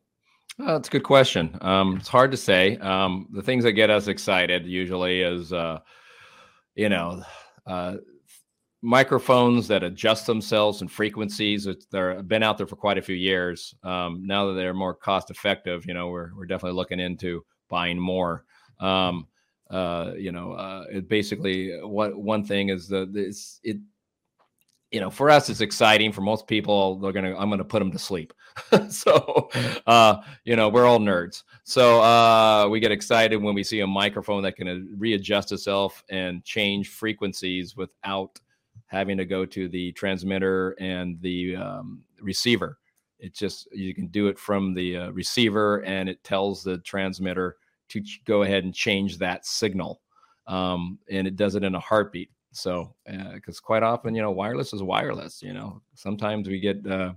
well, 0.59 0.69
that's 0.69 0.89
a 0.89 0.93
good 0.93 1.05
question. 1.05 1.57
Um, 1.61 1.97
it's 1.97 2.09
hard 2.09 2.31
to 2.33 2.37
say. 2.37 2.77
Um, 2.79 3.29
the 3.33 3.43
things 3.43 3.65
that 3.65 3.73
get 3.73 3.91
us 3.91 4.09
excited 4.09 4.67
usually 4.67 5.23
is, 5.23 5.53
uh, 5.53 5.81
you 6.75 6.89
know, 6.89 7.23
uh, 7.67 7.97
microphones 8.83 9.69
that 9.69 9.83
adjust 9.83 10.27
themselves 10.27 10.81
and 10.81 10.91
frequencies. 10.91 11.69
They're 11.91 12.23
been 12.23 12.43
out 12.43 12.59
there 12.59 12.67
for 12.67 12.77
quite 12.77 12.99
a 12.99 13.03
few 13.03 13.15
years. 13.15 13.75
Um, 13.83 14.23
now 14.27 14.47
that 14.47 14.55
they're 14.55 14.75
more 14.75 14.95
cost 14.95 15.31
effective, 15.31 15.85
you 15.87 15.95
know, 15.95 16.09
we're 16.09 16.31
we're 16.35 16.47
definitely 16.47 16.77
looking 16.77 17.01
into 17.01 17.45
buying 17.69 17.99
more. 17.99 18.45
Um, 18.81 19.27
uh, 19.71 20.13
you 20.17 20.33
know, 20.33 20.53
uh, 20.53 20.85
it 20.91 21.09
basically 21.09 21.71
what 21.83 22.17
one 22.17 22.45
thing 22.45 22.71
is 22.71 22.89
that 22.89 23.13
this 23.13 23.61
it 23.63 23.77
you 24.91 25.01
know, 25.01 25.11
for 25.11 25.31
us, 25.31 25.49
it's 25.49 25.61
exciting. 25.61 26.13
For 26.13 26.21
most 26.21 26.47
people, 26.47 26.97
they're 26.99 27.13
gonna, 27.13 27.37
I'm 27.37 27.49
gonna 27.51 27.65
put 27.65 27.79
them 27.79 27.93
to 27.93 27.99
sleep. 27.99 28.33
so, 28.91 29.49
uh, 29.87 30.17
you 30.45 30.57
know, 30.57 30.69
we're 30.69 30.87
all 30.87 30.99
nerds. 30.99 31.45
So 31.65 32.03
uh, 32.03 32.69
we 32.69 32.81
get 32.81 32.91
excited 32.91 33.37
when 33.37 33.55
we 33.55 33.63
see 33.63 33.81
a 33.81 33.87
microphone 33.87 34.43
that 34.43 34.57
can 34.57 34.69
uh, 34.69 34.79
readjust 34.97 35.53
itself 35.53 36.03
and 36.11 36.45
change 36.45 36.89
frequencies 36.89 37.77
without 37.77 38.41
having 38.87 39.17
to 39.17 39.25
go 39.25 39.47
to 39.47 39.69
the 39.69 39.93
transmitter 39.93 40.75
and 40.81 41.21
the 41.21 41.55
um, 41.55 42.03
receiver. 42.21 42.79
It 43.21 43.35
just 43.35 43.69
you 43.73 43.95
can 43.95 44.09
do 44.09 44.27
it 44.27 44.39
from 44.39 44.75
the 44.75 44.97
uh, 44.97 45.11
receiver, 45.11 45.85
and 45.85 46.09
it 46.09 46.25
tells 46.25 46.65
the 46.65 46.79
transmitter 46.79 47.57
to 47.91 48.01
ch- 48.01 48.23
go 48.25 48.43
ahead 48.43 48.65
and 48.65 48.75
change 48.75 49.19
that 49.19 49.47
signal, 49.47 50.01
um, 50.47 50.99
and 51.11 51.27
it 51.27 51.37
does 51.37 51.55
it 51.55 51.63
in 51.63 51.75
a 51.75 51.81
heartbeat. 51.81 52.31
So, 52.53 52.95
because 53.07 53.59
uh, 53.59 53.63
quite 53.65 53.83
often, 53.83 54.15
you 54.15 54.23
know, 54.23 54.31
wireless 54.31 54.73
is 54.73 54.83
wireless. 54.83 55.43
You 55.43 55.53
know, 55.53 55.83
sometimes 55.95 56.49
we 56.49 56.59
get 56.59 56.85
uh, 56.87 57.13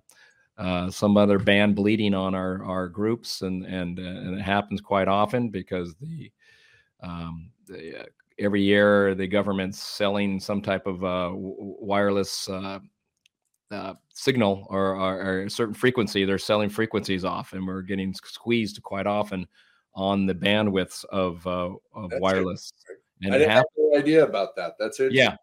uh, 0.57 0.91
some 0.91 1.17
other 1.17 1.39
band 1.39 1.75
bleeding 1.75 2.13
on 2.13 2.35
our 2.35 2.63
our 2.63 2.87
groups, 2.87 3.41
and 3.41 3.65
and 3.65 3.99
uh, 3.99 4.03
and 4.03 4.39
it 4.39 4.43
happens 4.43 4.81
quite 4.81 5.07
often 5.07 5.49
because 5.49 5.95
the 5.95 6.31
um, 7.01 7.51
the 7.65 8.01
uh, 8.01 8.05
every 8.39 8.61
year 8.61 9.15
the 9.15 9.27
government's 9.27 9.81
selling 9.81 10.39
some 10.39 10.61
type 10.61 10.85
of 10.85 11.03
uh, 11.03 11.29
w- 11.29 11.55
wireless. 11.57 12.49
signal 14.13 14.67
or, 14.69 14.95
or, 14.95 15.19
or, 15.19 15.43
a 15.45 15.49
certain 15.49 15.73
frequency 15.73 16.25
they're 16.25 16.37
selling 16.37 16.69
frequencies 16.69 17.25
off 17.25 17.53
and 17.53 17.65
we're 17.65 17.81
getting 17.81 18.13
squeezed 18.13 18.79
quite 18.83 19.07
often 19.07 19.47
on 19.95 20.27
the 20.27 20.35
bandwidths 20.35 21.03
of 21.05 21.45
uh, 21.47 21.71
of 21.95 22.11
That's 22.11 22.21
wireless. 23.23 23.35
I 23.35 23.37
didn't 23.39 23.57
have 23.57 23.65
no 23.77 23.97
idea 23.97 24.23
about 24.23 24.55
that. 24.55 24.73
That's 24.79 24.99
it. 24.99 25.11
Yeah, 25.11 25.35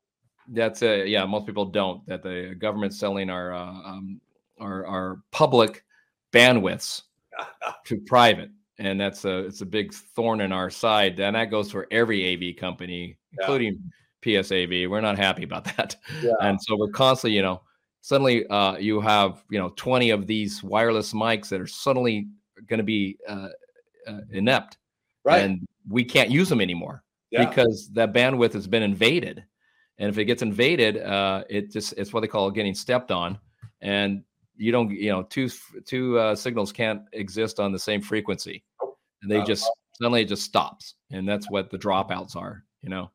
that's 0.49 0.83
it. 0.83 1.09
Yeah, 1.09 1.25
most 1.27 1.47
people 1.47 1.64
don't. 1.64 2.07
That 2.07 2.23
the 2.23 2.55
government's 2.59 2.99
selling 2.99 3.31
our 3.31 3.55
uh, 3.55 3.66
um, 3.66 4.21
our 4.59 4.87
our 4.87 5.23
public 5.31 5.85
bandwidths 6.33 7.03
to 7.85 7.99
private, 8.07 8.51
and 8.79 9.01
that's 9.01 9.25
a 9.25 9.38
it's 9.47 9.61
a 9.61 9.66
big 9.66 9.93
thorn 9.93 10.40
in 10.40 10.53
our 10.53 10.71
side, 10.71 11.19
and 11.21 11.37
that 11.37 11.51
goes 11.51 11.71
for 11.71 11.87
every 11.90 12.35
AV 12.35 12.57
company, 12.57 13.16
Yeah. 13.33 13.45
including 13.45 13.93
PSAV. 14.23 14.88
We're 14.88 15.01
not 15.01 15.19
happy 15.19 15.45
about 15.45 15.64
that, 15.77 15.97
Yeah. 16.23 16.33
and 16.40 16.61
so 16.61 16.77
we're 16.77 16.88
constantly, 16.90 17.37
you 17.37 17.43
know, 17.43 17.62
suddenly 18.01 18.47
uh, 18.49 18.77
you 18.77 19.01
have 19.01 19.45
you 19.51 19.59
know 19.59 19.71
twenty 19.77 20.11
of 20.11 20.27
these 20.27 20.62
wireless 20.62 21.12
mics 21.12 21.49
that 21.49 21.61
are 21.61 21.66
suddenly 21.66 22.29
going 22.66 22.79
to 22.79 22.85
be 22.85 23.16
uh, 23.29 23.49
uh, 24.07 24.21
inept, 24.33 24.79
right. 25.25 25.43
and 25.43 25.66
we 25.88 26.05
can't 26.05 26.31
use 26.31 26.49
them 26.49 26.61
anymore 26.61 27.03
yeah. 27.31 27.47
because 27.49 27.90
that 27.95 28.12
bandwidth 28.12 28.53
has 28.53 28.66
been 28.66 28.83
invaded. 28.83 29.45
And 29.99 30.09
if 30.09 30.19
it 30.19 30.25
gets 30.25 30.43
invaded, 30.43 30.99
uh, 30.99 31.45
it 31.49 31.71
just 31.71 31.93
it's 31.97 32.12
what 32.12 32.21
they 32.21 32.27
call 32.27 32.51
getting 32.51 32.75
stepped 32.75 33.11
on, 33.11 33.38
and 33.83 34.23
you 34.57 34.73
don't 34.73 34.90
you 34.90 35.11
know 35.11 35.23
two 35.25 35.51
two 35.85 36.19
uh, 36.19 36.35
signals 36.35 36.73
can't 36.73 37.03
exist 37.12 37.61
on 37.61 37.71
the 37.71 37.79
same 37.79 38.01
frequency, 38.01 38.64
and 39.23 39.31
they 39.31 39.43
just 39.43 39.71
suddenly 39.93 40.23
it 40.23 40.29
just 40.29 40.45
stops, 40.45 40.95
and 41.11 41.29
that's 41.29 41.51
what 41.51 41.71
the 41.71 41.79
dropouts 41.79 42.35
are. 42.35 42.64
You 42.81 42.88
know, 42.88 43.11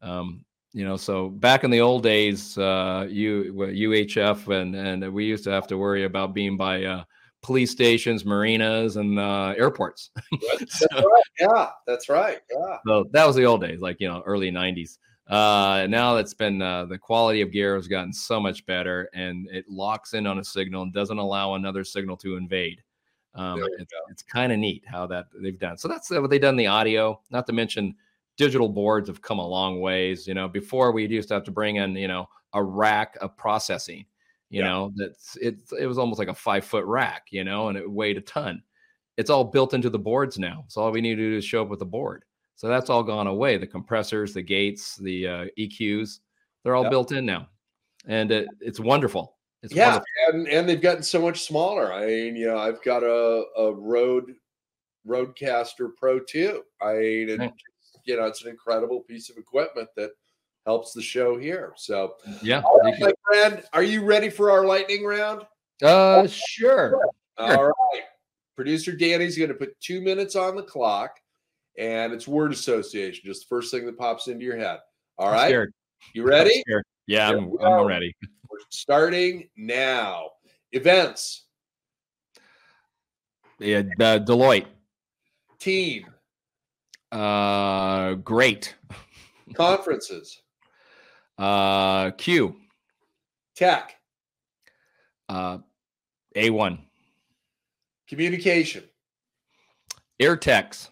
um, 0.00 0.46
you 0.72 0.86
know. 0.86 0.96
So 0.96 1.28
back 1.28 1.64
in 1.64 1.70
the 1.70 1.82
old 1.82 2.02
days, 2.02 2.56
uh, 2.56 3.06
you 3.10 3.52
UHF 3.52 4.48
and 4.48 4.74
and 4.74 5.12
we 5.12 5.26
used 5.26 5.44
to 5.44 5.50
have 5.50 5.66
to 5.66 5.76
worry 5.76 6.04
about 6.04 6.32
being 6.32 6.56
by 6.56 6.84
uh, 6.84 7.04
police 7.42 7.70
stations, 7.70 8.24
marinas, 8.24 8.96
and 8.96 9.18
uh, 9.18 9.54
airports. 9.56 10.10
That's 10.58 10.82
right. 10.92 11.22
Yeah, 11.40 11.70
that's 11.86 12.08
right. 12.08 12.38
Yeah. 12.50 12.78
So 12.86 13.04
that 13.12 13.26
was 13.26 13.36
the 13.36 13.44
old 13.44 13.62
days, 13.62 13.80
like 13.80 14.00
you 14.00 14.08
know, 14.08 14.22
early 14.24 14.50
'90s. 14.50 14.98
Uh, 15.28 15.86
now 15.88 16.16
it's 16.16 16.34
been 16.34 16.60
uh, 16.60 16.84
the 16.84 16.98
quality 16.98 17.40
of 17.40 17.52
gear 17.52 17.74
has 17.76 17.88
gotten 17.88 18.12
so 18.12 18.40
much 18.40 18.64
better, 18.66 19.08
and 19.14 19.48
it 19.50 19.64
locks 19.68 20.14
in 20.14 20.26
on 20.26 20.38
a 20.38 20.44
signal 20.44 20.82
and 20.82 20.92
doesn't 20.92 21.18
allow 21.18 21.54
another 21.54 21.84
signal 21.84 22.16
to 22.18 22.36
invade. 22.36 22.82
Um, 23.34 23.62
it's 23.78 23.92
it's 24.10 24.22
kind 24.22 24.52
of 24.52 24.58
neat 24.58 24.84
how 24.86 25.06
that 25.06 25.26
they've 25.34 25.58
done. 25.58 25.78
So 25.78 25.88
that's 25.88 26.10
what 26.10 26.28
they've 26.30 26.40
done 26.40 26.56
the 26.56 26.66
audio. 26.66 27.20
Not 27.30 27.46
to 27.46 27.52
mention 27.52 27.94
digital 28.36 28.68
boards 28.68 29.08
have 29.08 29.22
come 29.22 29.38
a 29.38 29.46
long 29.46 29.80
ways. 29.80 30.26
You 30.26 30.34
know, 30.34 30.48
before 30.48 30.92
we 30.92 31.06
used 31.06 31.28
to 31.28 31.34
have 31.34 31.44
to 31.44 31.50
bring 31.50 31.76
in 31.76 31.96
you 31.96 32.08
know 32.08 32.28
a 32.52 32.62
rack 32.62 33.16
of 33.20 33.36
processing. 33.36 34.04
You 34.52 34.60
Yeah. 34.60 34.68
know, 34.68 34.92
that's 34.94 35.36
it. 35.36 35.56
It 35.78 35.86
was 35.86 35.98
almost 35.98 36.20
like 36.20 36.28
a 36.28 36.34
five 36.34 36.64
foot 36.64 36.84
rack. 36.84 37.26
You 37.30 37.42
know, 37.42 37.68
and 37.68 37.76
it 37.76 37.90
weighed 37.90 38.18
a 38.18 38.22
ton 38.22 38.62
it's 39.18 39.28
all 39.28 39.44
built 39.44 39.74
into 39.74 39.90
the 39.90 39.98
boards 39.98 40.38
now. 40.38 40.64
So 40.68 40.80
all 40.80 40.90
we 40.90 41.02
need 41.02 41.16
to 41.16 41.30
do 41.32 41.36
is 41.36 41.44
show 41.44 41.60
up 41.62 41.68
with 41.68 41.82
a 41.82 41.84
board. 41.86 42.24
So 42.56 42.66
that's 42.66 42.88
all 42.88 43.02
gone 43.02 43.26
away. 43.26 43.58
The 43.58 43.66
compressors, 43.66 44.32
the 44.32 44.40
gates, 44.40 44.96
the 44.96 45.26
uh, 45.28 45.46
EQs, 45.58 46.20
they're 46.64 46.74
all 46.74 46.84
Yep. 46.84 46.90
built 46.90 47.12
in 47.12 47.26
now, 47.26 47.46
and 48.06 48.30
it, 48.30 48.48
it's 48.60 48.80
wonderful. 48.80 49.36
It's 49.62 49.74
yeah, 49.74 49.98
wonderful. 49.98 50.06
and 50.28 50.48
and 50.48 50.68
they've 50.68 50.80
gotten 50.80 51.02
so 51.02 51.20
much 51.20 51.42
smaller. 51.44 51.92
I 51.92 52.06
mean, 52.06 52.36
you 52.36 52.46
know, 52.46 52.56
I've 52.56 52.82
got 52.82 53.02
a 53.02 53.44
a 53.58 53.72
Rode 53.74 54.34
RodeCaster 55.06 55.90
Pro 55.96 56.20
2. 56.20 56.62
I 56.80 56.94
mean, 56.94 57.30
and, 57.30 57.40
Right. 57.40 57.52
you 58.04 58.16
know, 58.16 58.24
it's 58.24 58.42
an 58.44 58.50
incredible 58.50 59.00
piece 59.00 59.28
of 59.30 59.36
equipment 59.36 59.88
that 59.96 60.12
helps 60.66 60.92
the 60.92 61.02
show 61.02 61.38
here. 61.38 61.72
So, 61.76 62.16
Yeah. 62.42 62.62
right, 62.82 62.94
my 63.00 63.12
friend, 63.24 63.64
are 63.72 63.82
you 63.82 64.04
ready 64.04 64.30
for 64.30 64.50
our 64.50 64.64
lightning 64.64 65.04
round? 65.04 65.46
uh, 65.82 66.26
sure. 66.28 67.00
All 67.38 67.64
right. 67.64 68.02
Producer 68.54 68.92
Danny's 68.94 69.36
going 69.36 69.48
to 69.48 69.54
put 69.56 69.78
two 69.80 70.00
minutes 70.00 70.36
on 70.36 70.54
the 70.54 70.62
clock, 70.62 71.18
and 71.76 72.12
it's 72.12 72.28
word 72.28 72.52
association, 72.52 73.22
just 73.24 73.42
the 73.42 73.46
first 73.48 73.70
thing 73.72 73.86
that 73.86 73.98
pops 73.98 74.28
into 74.28 74.44
your 74.44 74.56
head. 74.56 74.78
All 75.18 75.28
I'm 75.28 75.34
right. 75.34 75.48
scared. 75.48 75.72
You 76.14 76.22
I'm 76.22 76.28
ready? 76.28 76.62
Yeah, 77.06 77.28
Here 77.28 77.38
I'm, 77.38 77.58
I'm 77.60 77.84
ready. 77.86 78.14
We're 78.48 78.58
starting 78.70 79.48
now. 79.56 80.30
Events, 80.72 81.46
Yeah, 83.58 83.78
uh, 83.78 84.18
Deloitte. 84.18 84.66
team, 85.58 86.06
Uh, 87.10 88.14
great. 88.14 88.74
conferences, 89.54 90.40
Uh, 91.38 92.10
Q. 92.12 92.56
tech, 93.54 93.96
Uh, 95.28 95.58
A1. 96.36 96.78
communication, 98.08 98.84
Air 100.20 100.36
AirTex. 100.36 100.88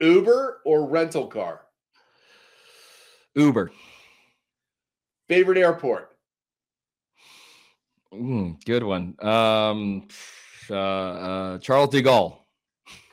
Uber 0.00 0.60
or 0.64 0.86
rental 0.88 1.26
car, 1.26 1.62
Uber. 3.34 3.70
favorite 5.28 5.58
airport, 5.58 6.06
Mm, 8.12 8.64
good 8.64 8.82
one. 8.82 9.14
Um, 9.20 10.08
uh, 10.68 10.74
uh, 10.74 11.58
Charles 11.58 11.90
de 11.90 12.02
Gaulle. 12.02 12.36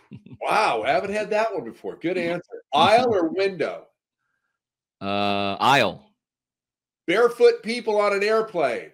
Wow, 0.42 0.84
haven't 0.86 1.12
had 1.12 1.30
that 1.32 1.54
one 1.54 1.66
before. 1.66 1.98
Good 1.98 2.18
answer. 2.18 2.64
Aisle 2.74 3.14
or 3.14 3.28
window, 3.28 3.87
Uh, 5.02 5.56
Aisle. 5.60 6.04
barefoot 7.06 7.62
people 7.64 8.00
on 8.00 8.14
an 8.14 8.24
airplane, 8.24 8.92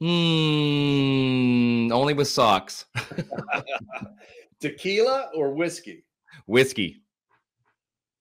Hmm. 0.00 1.90
Only 1.92 2.12
with 2.14 2.28
socks. 2.28 2.84
tequila 4.60 5.30
or 5.34 5.52
whiskey, 5.54 6.04
Whiskey. 6.46 7.02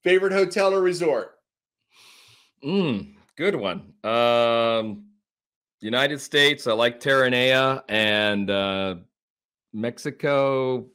favorite 0.04 0.32
hotel 0.34 0.74
or 0.74 0.82
resort, 0.82 1.32
Mm, 2.64 3.16
good 3.38 3.56
one. 3.56 3.94
Um, 4.04 5.06
United 5.82 6.20
States. 6.20 6.66
I 6.66 6.74
like 6.74 7.00
Terranea 7.00 7.84
and 7.90 8.50
uh, 8.50 8.96
Mexico. 9.74 10.88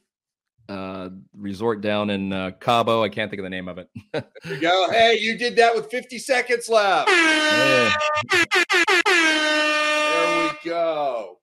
Uh, 0.71 1.09
resort 1.35 1.81
down 1.81 2.09
in 2.09 2.31
uh, 2.31 2.51
Cabo. 2.61 3.03
I 3.03 3.09
can't 3.09 3.29
think 3.29 3.41
of 3.41 3.43
the 3.43 3.49
name 3.49 3.67
of 3.67 3.77
it. 3.77 3.89
There 4.13 4.23
you 4.45 4.61
go. 4.61 4.89
Hey, 4.89 5.17
you 5.19 5.37
did 5.37 5.57
that 5.57 5.75
with 5.75 5.91
50 5.91 6.17
seconds 6.17 6.69
left. 6.69 7.09
Yeah. 7.09 7.93
There 9.05 10.43
we 10.43 10.69
go. 10.69 11.39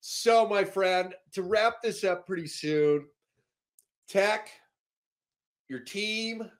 So, 0.00 0.46
my 0.46 0.62
friend, 0.62 1.14
to 1.32 1.42
wrap 1.42 1.80
this 1.82 2.04
up 2.04 2.26
pretty 2.26 2.48
soon, 2.48 3.06
tech, 4.08 4.50
your 5.68 5.80
team, 5.80 6.50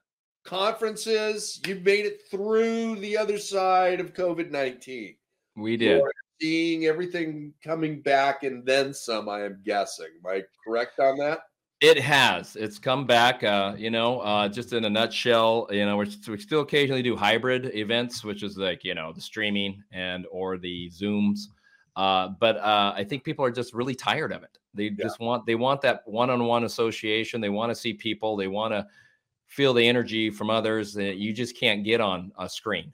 conferences, 0.43 1.61
you've 1.67 1.83
made 1.83 2.07
it 2.07 2.23
through 2.31 2.97
the 2.97 3.19
other 3.19 3.37
side 3.37 4.01
of 4.01 4.15
COVID 4.15 4.51
19. 4.51 5.17
We 5.57 5.77
did. 5.77 5.99
You're 5.99 6.13
seeing 6.41 6.87
everything 6.87 7.53
coming 7.63 8.01
back 8.01 8.43
and 8.43 8.65
then 8.65 8.95
some, 8.95 9.29
I 9.29 9.43
am 9.45 9.61
guessing. 9.67 10.09
Am 10.25 10.31
I 10.31 10.43
correct 10.67 10.99
on 10.99 11.19
that? 11.19 11.41
It 11.81 11.99
has. 11.99 12.57
It's 12.57 12.79
come 12.79 13.07
back. 13.07 13.43
Uh, 13.43 13.75
you 13.79 13.91
know, 13.91 14.21
uh, 14.21 14.49
just 14.49 14.75
in 14.75 14.85
a 14.85 14.91
nutshell, 14.91 15.67
you 15.71 15.87
know, 15.87 15.97
we're, 15.97 16.07
we 16.29 16.39
still 16.39 16.61
occasionally 16.61 17.03
do 17.03 17.17
hybrid 17.17 17.75
events, 17.75 18.23
which 18.23 18.43
is 18.43 18.59
like 18.59 18.85
you 18.85 18.95
know 18.95 19.13
the 19.15 19.21
streaming 19.21 19.83
and 19.91 20.27
or 20.31 20.59
the 20.59 20.91
zooms. 20.91 21.39
Uh, 21.97 22.29
but 22.39 22.59
uh, 22.59 22.93
I 22.95 23.05
think 23.05 23.25
people 23.25 23.45
are 23.47 23.51
just 23.51 23.73
really 23.73 23.95
tired 23.95 24.31
of 24.33 24.43
it. 24.43 24.59
They 24.75 24.85
Yeah. 24.85 25.05
just 25.05 25.21
want 25.21 25.47
they 25.47 25.55
want 25.55 25.81
that 25.81 26.03
one-on-one 26.07 26.65
association. 26.65 27.41
They 27.41 27.49
want 27.49 27.71
to 27.71 27.75
see 27.75 27.95
people. 27.95 28.37
They 28.37 28.49
want 28.49 28.75
to 28.75 28.87
feel 29.47 29.73
the 29.73 29.87
energy 29.89 30.31
from 30.31 30.51
others 30.51 30.93
that 30.95 31.17
you 31.17 31.33
just 31.33 31.57
can't 31.59 31.83
get 31.83 32.01
on 32.01 32.31
a 32.39 32.49
screen. 32.49 32.93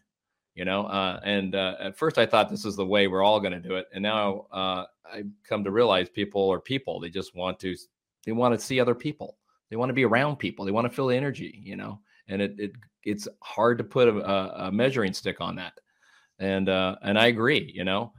You 0.55 0.65
know, 0.65 0.87
uh, 0.87 1.21
and 1.25 1.57
uh, 1.57 1.75
at 1.81 1.99
first 1.99 2.19
I 2.19 2.25
thought 2.25 2.49
this 2.51 2.65
is 2.65 2.77
the 2.77 2.87
way 2.87 3.09
we're 3.09 3.25
all 3.25 3.41
going 3.41 3.53
to 3.53 3.61
do 3.61 3.75
it, 3.75 3.89
and 3.93 4.03
now 4.03 4.47
uh, 4.53 4.85
I've 5.13 5.27
come 5.43 5.65
to 5.65 5.73
realize 5.73 6.09
people 6.09 6.49
are 6.53 6.61
people. 6.61 7.01
They 7.01 7.11
just 7.11 7.35
want 7.35 7.59
to 7.61 7.75
they 8.27 8.33
want 8.33 8.59
to 8.59 8.65
see 8.65 8.79
other 8.79 8.95
people. 8.95 9.39
They 9.71 9.77
want 9.77 9.89
to 9.89 9.95
be 9.95 10.05
around 10.05 10.37
people. 10.37 10.65
They 10.67 10.73
want 10.73 10.87
to 10.87 10.95
feel 10.95 11.07
the 11.07 11.17
energy 11.17 11.63
you 11.65 11.77
know? 11.77 12.01
And 12.29 12.43
it, 12.43 12.55
it 12.59 12.73
it's 13.05 13.29
hard 13.41 13.79
to 13.79 13.85
put 13.85 14.09
a, 14.09 14.67
a- 14.67 14.73
measuring 14.73 15.15
stick 15.15 15.41
on 15.41 15.57
that. 15.57 15.73
And 16.39 16.69
uh 16.69 16.97
and 17.03 17.19
i 17.19 17.27
agree 17.27 17.73
you 17.75 17.85
know? 17.85 18.13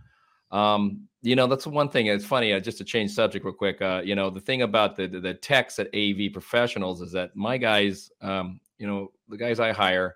Um 0.52 1.08
you 1.22 1.36
know 1.36 1.46
that's 1.46 1.68
one 1.68 1.90
thing 1.90 2.08
it's 2.08 2.26
funny 2.26 2.54
uh, 2.54 2.60
just 2.60 2.78
to 2.80 2.84
change 2.84 3.12
subject 3.12 3.44
real 3.44 3.54
quick 3.54 3.82
uh 3.82 4.02
you 4.04 4.16
know 4.16 4.30
the 4.30 4.40
thing 4.40 4.62
about 4.62 4.96
the 4.96 5.08
the, 5.08 5.20
the 5.20 5.34
techs 5.34 5.78
at 5.78 5.88
av 5.94 6.32
professionals 6.32 7.02
is 7.02 7.12
that 7.12 7.36
my 7.36 7.58
guys 7.58 8.10
um 8.22 8.60
you 8.78 8.88
know 8.88 9.12
the 9.28 9.36
guys 9.36 9.60
i 9.60 9.72
hire 9.72 10.16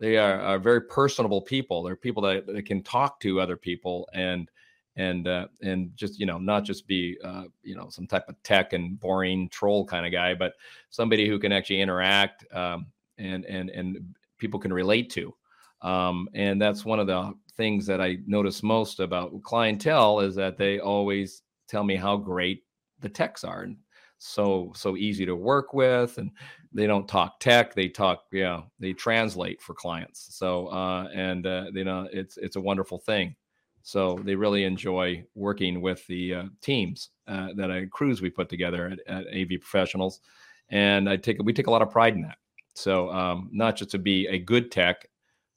they 0.00 0.16
are, 0.16 0.40
are 0.40 0.58
very 0.58 0.80
personable 0.80 1.42
people. 1.42 1.82
They're 1.82 1.94
people 1.94 2.22
that, 2.22 2.46
that 2.46 2.64
can 2.64 2.82
talk 2.82 3.20
to 3.20 3.38
other 3.38 3.56
people 3.56 4.08
and 4.14 4.50
and 5.00 5.26
uh, 5.26 5.46
and 5.62 5.90
just 5.96 6.20
you 6.20 6.26
know 6.26 6.38
not 6.38 6.64
just 6.64 6.86
be 6.86 7.16
uh, 7.24 7.44
you 7.62 7.74
know 7.74 7.88
some 7.88 8.06
type 8.06 8.28
of 8.28 8.40
tech 8.42 8.74
and 8.74 9.00
boring 9.00 9.48
troll 9.48 9.84
kind 9.86 10.04
of 10.04 10.12
guy, 10.12 10.34
but 10.34 10.52
somebody 10.90 11.26
who 11.26 11.38
can 11.38 11.52
actually 11.52 11.80
interact 11.80 12.44
um, 12.54 12.86
and 13.18 13.46
and 13.46 13.70
and 13.70 14.14
people 14.38 14.60
can 14.60 14.72
relate 14.72 15.10
to. 15.10 15.34
Um, 15.82 16.28
and 16.34 16.60
that's 16.60 16.84
one 16.84 17.00
of 17.00 17.06
the 17.06 17.32
things 17.56 17.86
that 17.86 18.00
I 18.02 18.18
notice 18.26 18.62
most 18.62 19.00
about 19.00 19.42
clientele 19.42 20.20
is 20.20 20.34
that 20.34 20.58
they 20.58 20.78
always 20.78 21.42
tell 21.66 21.84
me 21.84 21.96
how 21.96 22.18
great 22.18 22.64
the 23.00 23.08
techs 23.08 23.42
are, 23.42 23.62
and 23.62 23.78
so 24.18 24.70
so 24.76 24.98
easy 24.98 25.24
to 25.24 25.34
work 25.34 25.72
with 25.72 26.18
and 26.18 26.30
they 26.74 26.86
don't 26.86 27.08
talk 27.08 27.40
tech 27.40 27.74
they 27.74 27.88
talk 27.88 28.24
you 28.32 28.42
know 28.42 28.64
they 28.78 28.92
translate 28.92 29.62
for 29.62 29.72
clients 29.72 30.36
so 30.36 30.66
uh, 30.66 31.08
and 31.14 31.46
uh, 31.46 31.64
you 31.72 31.84
know 31.84 32.06
it's 32.12 32.36
it's 32.36 32.56
a 32.56 32.60
wonderful 32.60 32.98
thing 32.98 33.34
so 33.82 34.20
they 34.24 34.34
really 34.34 34.64
enjoy 34.64 35.24
working 35.34 35.80
with 35.80 36.06
the 36.06 36.34
uh, 36.34 36.44
teams 36.60 37.10
uh, 37.26 37.48
that 37.56 37.70
I 37.70 37.86
crews 37.86 38.20
we 38.20 38.30
put 38.30 38.48
together 38.48 38.88
at, 38.88 38.98
at, 39.06 39.26
AV 39.34 39.60
Professionals, 39.60 40.20
and 40.68 41.08
I 41.08 41.16
take 41.16 41.42
we 41.42 41.52
take 41.52 41.66
a 41.66 41.70
lot 41.70 41.82
of 41.82 41.90
pride 41.90 42.14
in 42.14 42.22
that. 42.22 42.38
So 42.74 43.10
um, 43.10 43.48
not 43.52 43.76
just 43.76 43.90
to 43.92 43.98
be 43.98 44.26
a 44.28 44.38
good 44.38 44.70
tech, 44.70 45.08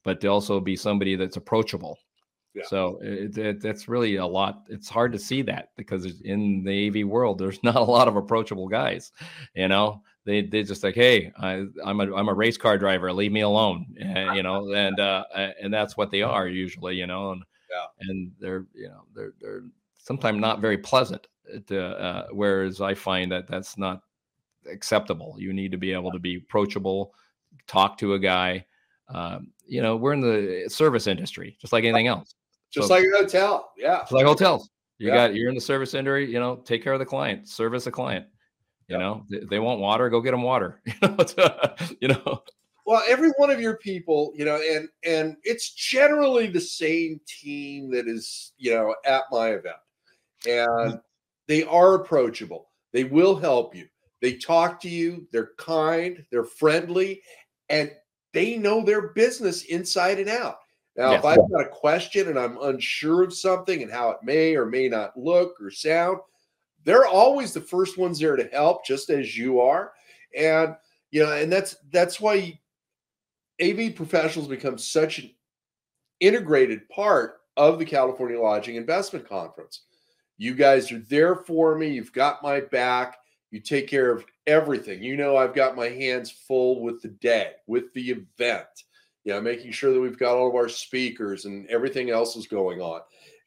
but 0.03 0.21
to 0.21 0.27
also 0.27 0.59
be 0.59 0.75
somebody 0.75 1.15
that's 1.15 1.37
approachable 1.37 1.97
yeah. 2.53 2.63
So 2.67 2.99
it, 3.01 3.37
it, 3.37 3.61
that's 3.61 3.87
really 3.87 4.17
a 4.17 4.25
lot. 4.25 4.65
It's 4.69 4.87
hard 4.87 5.11
to 5.13 5.19
see 5.19 5.41
that 5.43 5.69
because 5.75 6.21
in 6.21 6.63
the 6.63 6.87
AV 6.87 7.07
world, 7.07 7.39
there's 7.39 7.59
not 7.63 7.75
a 7.75 7.81
lot 7.81 8.07
of 8.07 8.15
approachable 8.15 8.67
guys. 8.67 9.11
You 9.55 9.67
know, 9.67 10.03
they 10.25 10.41
they 10.43 10.63
just 10.63 10.83
like, 10.83 10.95
hey, 10.95 11.31
I, 11.37 11.65
am 11.85 11.99
a 11.99 12.15
I'm 12.15 12.29
a 12.29 12.33
race 12.33 12.57
car 12.57 12.77
driver. 12.77 13.11
Leave 13.11 13.31
me 13.31 13.41
alone. 13.41 13.87
And, 13.99 14.35
you 14.35 14.43
know, 14.43 14.71
and 14.71 14.99
uh, 14.99 15.23
and 15.35 15.73
that's 15.73 15.97
what 15.97 16.11
they 16.11 16.21
are 16.21 16.47
usually. 16.47 16.95
You 16.95 17.07
know, 17.07 17.31
and 17.31 17.43
yeah. 17.73 18.09
and 18.09 18.31
they're 18.39 18.65
you 18.73 18.87
know 18.87 19.03
they're 19.15 19.33
they're 19.41 19.63
sometimes 19.97 20.39
not 20.39 20.59
very 20.59 20.77
pleasant. 20.77 21.27
To, 21.67 21.83
uh, 21.83 22.27
whereas 22.31 22.79
I 22.79 22.93
find 22.93 23.31
that 23.31 23.47
that's 23.47 23.77
not 23.77 24.01
acceptable. 24.71 25.35
You 25.37 25.51
need 25.51 25.71
to 25.71 25.77
be 25.77 25.91
able 25.91 26.11
to 26.11 26.19
be 26.19 26.37
approachable, 26.37 27.13
talk 27.67 27.97
to 27.97 28.13
a 28.13 28.19
guy. 28.19 28.65
Um, 29.09 29.51
you 29.65 29.81
know, 29.81 29.95
we're 29.95 30.13
in 30.13 30.21
the 30.21 30.69
service 30.69 31.07
industry, 31.07 31.57
just 31.59 31.73
like 31.73 31.83
anything 31.83 32.07
else. 32.07 32.35
Just 32.71 32.87
so, 32.87 32.95
like 32.95 33.03
a 33.03 33.17
hotel. 33.17 33.71
Yeah. 33.77 33.99
Just 33.99 34.13
like 34.13 34.25
hotels. 34.25 34.69
You 34.97 35.09
yeah. 35.09 35.27
got 35.27 35.35
you're 35.35 35.49
in 35.49 35.55
the 35.55 35.61
service 35.61 35.93
industry, 35.93 36.31
you 36.31 36.39
know, 36.39 36.57
take 36.57 36.83
care 36.83 36.93
of 36.93 36.99
the 36.99 37.05
client, 37.05 37.47
service 37.47 37.87
a 37.87 37.91
client. 37.91 38.25
You 38.87 38.95
yeah. 38.95 39.01
know, 39.01 39.25
they, 39.29 39.39
they, 39.39 39.59
want 39.59 39.79
water, 39.79 40.09
go 40.09 40.21
get 40.21 40.31
them 40.31 40.43
water. 40.43 40.81
You 41.01 41.07
know, 41.07 41.15
uh, 41.37 41.75
you 42.01 42.07
know. 42.09 42.43
Well, 42.85 43.03
every 43.07 43.29
one 43.37 43.49
of 43.49 43.61
your 43.61 43.77
people, 43.77 44.33
you 44.35 44.45
know, 44.45 44.61
and 44.61 44.89
and 45.05 45.37
it's 45.43 45.73
generally 45.73 46.47
the 46.47 46.61
same 46.61 47.21
team 47.25 47.89
that 47.91 48.07
is, 48.07 48.53
you 48.57 48.73
know, 48.73 48.95
at 49.05 49.23
my 49.31 49.49
event. 49.49 49.75
And 50.45 50.69
mm-hmm. 50.69 50.95
they 51.47 51.63
are 51.63 51.95
approachable. 51.95 52.69
They 52.91 53.05
will 53.05 53.35
help 53.35 53.75
you. 53.75 53.87
They 54.21 54.33
talk 54.33 54.79
to 54.81 54.89
you, 54.89 55.27
they're 55.31 55.51
kind, 55.57 56.23
they're 56.31 56.45
friendly, 56.45 57.21
and 57.69 57.91
they 58.33 58.57
know 58.57 58.81
their 58.81 59.09
business 59.09 59.63
inside 59.63 60.19
and 60.19 60.29
out. 60.29 60.59
Now, 60.95 61.13
if 61.13 61.25
I've 61.25 61.37
got 61.51 61.61
a 61.61 61.69
question 61.69 62.27
and 62.27 62.37
I'm 62.37 62.57
unsure 62.61 63.23
of 63.23 63.33
something 63.33 63.81
and 63.81 63.91
how 63.91 64.11
it 64.11 64.19
may 64.23 64.55
or 64.55 64.65
may 64.65 64.87
not 64.87 65.17
look 65.17 65.55
or 65.59 65.71
sound, 65.71 66.19
they're 66.83 67.07
always 67.07 67.51
the 67.53 67.61
first 67.61 67.97
ones 67.97 68.19
there 68.19 68.35
to 68.35 68.47
help, 68.53 68.85
just 68.85 69.09
as 69.09 69.35
you 69.37 69.59
are. 69.59 69.91
And 70.37 70.75
you 71.11 71.23
know, 71.23 71.31
and 71.31 71.51
that's 71.51 71.75
that's 71.91 72.21
why 72.21 72.59
AV 73.61 73.95
professionals 73.95 74.47
become 74.47 74.77
such 74.77 75.19
an 75.19 75.31
integrated 76.19 76.87
part 76.89 77.35
of 77.57 77.79
the 77.79 77.85
California 77.85 78.39
Lodging 78.39 78.75
Investment 78.75 79.27
Conference. 79.27 79.81
You 80.37 80.55
guys 80.55 80.91
are 80.91 80.99
there 81.09 81.35
for 81.35 81.77
me. 81.77 81.89
You've 81.89 82.13
got 82.13 82.41
my 82.41 82.61
back. 82.61 83.17
You 83.51 83.59
take 83.59 83.87
care 83.87 84.11
of 84.11 84.25
everything. 84.47 85.03
You 85.03 85.15
know, 85.15 85.37
I've 85.37 85.53
got 85.53 85.75
my 85.75 85.89
hands 85.89 86.31
full 86.31 86.81
with 86.81 87.01
the 87.01 87.09
day, 87.09 87.51
with 87.67 87.93
the 87.93 88.09
event 88.09 88.67
you 89.23 89.33
know, 89.33 89.41
making 89.41 89.71
sure 89.71 89.93
that 89.93 89.99
we've 89.99 90.17
got 90.17 90.35
all 90.35 90.49
of 90.49 90.55
our 90.55 90.69
speakers 90.69 91.45
and 91.45 91.67
everything 91.67 92.09
else 92.09 92.35
is 92.35 92.47
going 92.47 92.81
on. 92.81 93.01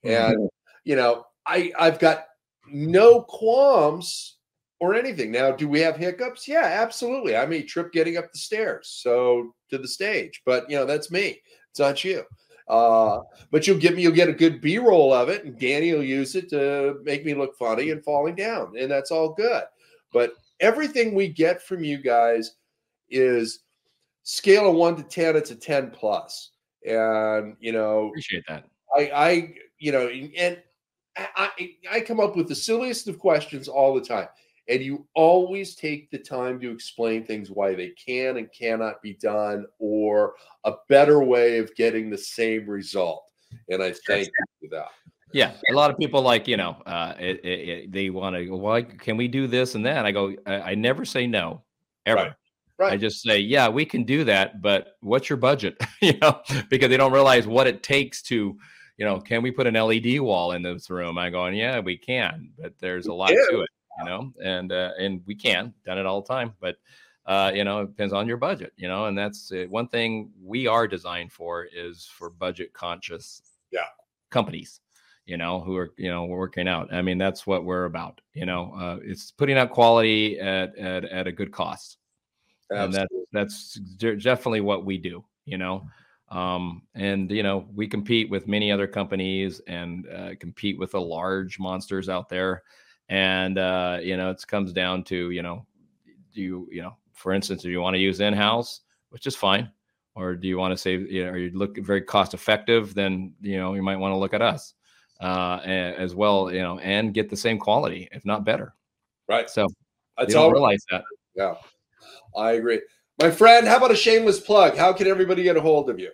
And 0.05 0.37
mm-hmm. 0.37 0.47
you 0.85 0.97
know, 0.97 1.27
I 1.47 1.73
I've 1.79 1.99
got 1.99 2.27
no 2.66 3.23
qualms 3.23 4.37
or 4.81 4.95
anything. 4.95 5.31
Now, 5.31 5.53
do 5.53 5.69
we 5.69 5.81
have 5.81 5.97
hiccups? 5.97 6.49
Yeah, 6.49 6.64
absolutely. 6.64 7.37
I 7.37 7.47
mean, 7.47 7.66
trip 7.66 7.92
getting 7.92 8.16
up 8.16 8.33
the 8.33 8.38
stairs, 8.38 8.88
so 9.03 9.55
to 9.70 9.79
the 9.79 9.88
stage, 9.88 10.42
but 10.44 10.68
you 10.70 10.76
know, 10.76 10.85
that's 10.85 11.11
me. 11.11 11.40
It's 11.70 11.81
not 11.81 12.02
you. 12.05 12.24
Uh, 12.68 13.20
but 13.50 13.66
you'll 13.66 13.79
give 13.79 13.94
me, 13.94 14.02
you'll 14.02 14.12
get 14.12 14.29
a 14.29 14.33
good 14.33 14.61
B 14.61 14.79
roll 14.79 15.12
of 15.12 15.29
it, 15.29 15.44
and 15.44 15.59
Danny 15.59 15.92
will 15.92 16.02
use 16.02 16.35
it 16.35 16.48
to 16.50 16.98
make 17.05 17.24
me 17.24 17.35
look 17.35 17.57
funny 17.57 17.90
and 17.90 18.05
falling 18.05 18.35
down, 18.35 18.76
and 18.79 18.90
that's 18.90 19.11
all 19.11 19.35
good. 19.35 19.62
But 20.12 20.33
everything 20.61 21.14
we 21.14 21.29
get 21.29 21.62
from 21.62 21.85
you 21.85 21.98
guys 21.98 22.57
is 23.09 23.61
scale 24.24 24.68
of 24.68 24.74
one 24.74 24.96
to 24.96 25.02
10, 25.02 25.37
it's 25.37 25.50
a 25.50 25.57
10 25.57 25.90
plus. 25.90 26.50
And, 26.87 27.57
you 27.61 27.72
know, 27.72 28.09
appreciate 28.09 28.44
that. 28.48 28.64
I, 28.96 29.11
I, 29.14 29.55
you 29.79 29.92
know, 29.92 30.09
and 30.09 30.59
I, 31.16 31.50
I 31.90 32.00
come 32.00 32.20
up 32.20 32.37
with 32.37 32.48
the 32.48 32.55
silliest 32.55 33.09
of 33.09 33.18
questions 33.18 33.68
all 33.68 33.94
the 33.94 34.00
time. 34.00 34.29
And 34.68 34.83
you 34.83 35.07
always 35.14 35.76
take 35.76 36.11
the 36.11 36.18
time 36.18 36.61
to 36.61 36.70
explain 36.70 37.24
things 37.24 37.50
why 37.50 37.74
they 37.74 37.90
can 37.90 38.37
and 38.37 38.50
cannot 38.52 39.00
be 39.00 39.14
done 39.14 39.66
or 39.79 40.35
a 40.64 40.72
better 40.88 41.22
way 41.22 41.59
of 41.59 41.74
getting 41.76 42.11
the 42.11 42.18
same 42.18 42.68
result. 42.68 43.24
And 43.68 43.83
I 43.83 43.94
thank 44.07 44.26
you 44.26 44.68
for 44.68 44.76
that. 44.76 44.88
Yeah, 45.33 45.52
a 45.70 45.74
lot 45.74 45.90
of 45.90 45.98
people 45.98 46.22
like 46.22 46.46
you 46.48 46.57
know 46.57 46.83
uh, 46.87 47.14
it, 47.18 47.44
it, 47.44 47.68
it, 47.68 47.92
they 47.92 48.11
want 48.11 48.37
to. 48.37 48.48
why 48.50 48.83
can 48.83 49.16
we 49.16 49.29
do 49.29 49.46
this 49.46 49.74
and 49.74 49.85
that? 49.85 50.07
I 50.07 50.12
go. 50.12 50.35
I, 50.46 50.55
I 50.55 50.74
never 50.74 51.05
say 51.05 51.26
no, 51.26 51.62
ever. 52.07 52.22
Right. 52.22 52.33
Right. 52.79 52.92
I 52.92 52.96
just 52.98 53.22
say, 53.22 53.38
yeah, 53.38 53.68
we 53.68 53.87
can 53.87 54.05
do 54.05 54.22
that, 54.24 54.61
but 54.61 54.96
what's 55.00 55.31
your 55.31 55.38
budget? 55.38 55.81
you 56.02 56.18
know, 56.18 56.42
because 56.68 56.90
they 56.90 56.98
don't 56.98 57.12
realize 57.12 57.46
what 57.46 57.66
it 57.66 57.83
takes 57.83 58.20
to, 58.24 58.55
you 58.98 59.05
know, 59.07 59.18
can 59.18 59.42
we 59.42 59.50
put 59.50 59.66
an 59.66 59.74
LED 59.74 60.20
wall 60.20 60.52
in 60.52 60.61
this 60.61 60.90
room? 60.90 61.16
I 61.16 61.31
go, 61.31 61.46
yeah, 61.46 61.81
we 61.81 61.96
can, 61.96 62.50
but 62.59 62.74
there's 62.79 63.07
a 63.07 63.14
lot 63.14 63.31
yeah. 63.31 63.38
to 63.50 63.61
it, 63.62 63.70
you 63.98 64.04
know, 64.04 64.32
and 64.42 64.72
uh, 64.72 64.90
and 64.98 65.22
we 65.26 65.35
can 65.35 65.72
done 65.85 65.98
it 65.98 66.06
all 66.06 66.22
the 66.22 66.28
time, 66.28 66.54
but 66.61 66.76
uh, 67.26 67.50
you 67.54 67.64
know, 67.64 67.80
it 67.80 67.87
depends 67.87 68.12
on 68.12 68.28
your 68.28 68.37
budget, 68.37 68.72
you 68.76 68.88
know, 68.88 69.06
and 69.06 69.16
that's 69.16 69.50
uh, 69.52 69.66
one 69.68 69.88
thing 69.88 70.30
we 70.42 70.66
are 70.66 70.87
designed 70.87 71.32
for 71.32 71.64
is 71.64 72.06
for 72.06 72.30
budget 72.30 72.72
conscious, 72.72 73.42
yeah, 73.70 73.88
companies 74.30 74.80
you 75.28 75.37
know, 75.37 75.59
who 75.59 75.76
are, 75.76 75.92
you 75.96 76.09
know, 76.09 76.24
working 76.24 76.68
out. 76.68 76.94
I 76.94 77.02
mean, 77.02 77.18
that's 77.18 77.48
what 77.48 77.64
we're 77.64 77.87
about, 77.87 78.20
you 78.32 78.46
know, 78.46 78.72
uh, 78.78 78.98
it's 79.02 79.32
putting 79.32 79.59
out 79.59 79.70
quality 79.70 80.38
at, 80.38 80.78
at, 80.78 81.04
at 81.04 81.26
a 81.26 81.32
good 81.32 81.50
cost. 81.50 81.98
Absolutely. 82.70 83.00
and 83.00 83.09
that 83.11 83.26
that's 83.32 83.74
definitely 84.18 84.61
what 84.61 84.85
we 84.85 84.98
do 84.98 85.24
you 85.44 85.59
know 85.59 85.87
um, 86.30 86.82
and 86.94 87.30
you 87.30 87.42
know 87.42 87.66
we 87.74 87.87
compete 87.87 88.28
with 88.28 88.48
many 88.48 88.72
other 88.72 88.87
companies 88.87 89.61
and 89.68 90.06
uh, 90.09 90.30
compete 90.40 90.78
with 90.78 90.92
the 90.92 91.00
large 91.00 91.59
monsters 91.59 92.09
out 92.09 92.28
there 92.28 92.64
and 93.09 93.59
uh, 93.59 93.99
you 94.03 94.16
know 94.16 94.31
it 94.31 94.45
comes 94.47 94.73
down 94.73 95.03
to 95.05 95.31
you 95.31 95.42
know 95.42 95.66
do 96.35 96.40
you 96.42 96.69
you 96.71 96.83
know 96.83 96.97
for 97.12 97.33
instance 97.33 97.62
do 97.62 97.71
you 97.71 97.81
want 97.81 97.95
to 97.95 98.01
use 98.01 98.21
in-house 98.21 98.81
which 99.11 99.27
is 99.27 99.37
fine 99.37 99.71
or 100.14 100.35
do 100.35 100.49
you 100.49 100.59
want 100.59 100.73
to 100.73 100.77
save 100.77 101.11
you 101.11 101.25
know 101.25 101.31
are 101.31 101.38
you 101.38 101.51
look 101.51 101.79
very 101.79 102.03
cost 102.03 102.35
effective 102.35 102.95
then 102.95 103.33
you 103.40 103.57
know 103.57 103.75
you 103.75 103.83
might 103.83 103.97
want 103.97 104.12
to 104.12 104.16
look 104.16 104.35
at 104.35 104.42
us 104.42 104.75
uh, 105.21 105.61
as 105.64 106.14
well 106.14 106.53
you 106.53 106.61
know 106.61 106.79
and 106.81 107.14
get 107.14 107.31
the 107.31 107.37
same 107.37 107.59
quality 107.59 108.09
if 108.12 108.25
not 108.25 108.45
better 108.45 108.75
right 109.29 109.49
so 109.49 109.66
that's 110.19 110.35
all 110.35 110.51
realize 110.51 110.85
that 110.90 111.03
yeah 111.35 111.55
I 112.37 112.53
agree. 112.53 112.83
My 113.21 113.31
friend, 113.31 113.66
how 113.66 113.79
about 113.79 113.90
a 113.90 113.97
shameless 113.97 114.40
plug? 114.40 114.77
How 114.77 114.92
can 114.92 115.07
everybody 115.07 115.42
get 115.42 115.57
a 115.57 115.61
hold 115.61 115.88
of 115.88 115.99
you? 115.99 116.11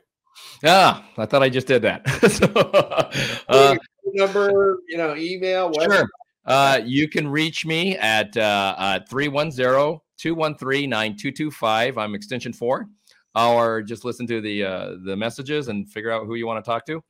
Yeah, 0.63 1.03
I 1.19 1.27
thought 1.27 1.43
I 1.43 1.49
just 1.49 1.67
did 1.67 1.83
that. 1.83 2.09
so, 2.31 3.45
uh, 3.49 3.77
number, 4.15 4.79
you 4.89 4.97
know, 4.97 5.15
email. 5.17 5.71
Whatever. 5.71 5.95
Sure. 5.95 6.09
Uh, 6.45 6.81
you 6.85 7.09
can 7.09 7.29
reach 7.29 7.65
me 7.65 7.97
at 7.99 8.37
uh, 8.37 9.01
310 9.09 10.01
213 10.19 10.91
9225. 10.91 11.99
I'm 11.99 12.15
extension 12.15 12.53
four. 12.53 12.89
Or 13.35 13.83
just 13.83 14.05
listen 14.05 14.27
to 14.27 14.41
the 14.41 14.65
uh, 14.65 14.95
the 15.05 15.17
messages 15.17 15.69
and 15.69 15.89
figure 15.89 16.11
out 16.11 16.27
who 16.27 16.35
you 16.35 16.47
want 16.47 16.63
to 16.63 16.69
talk 16.69 16.85
to. 16.87 17.03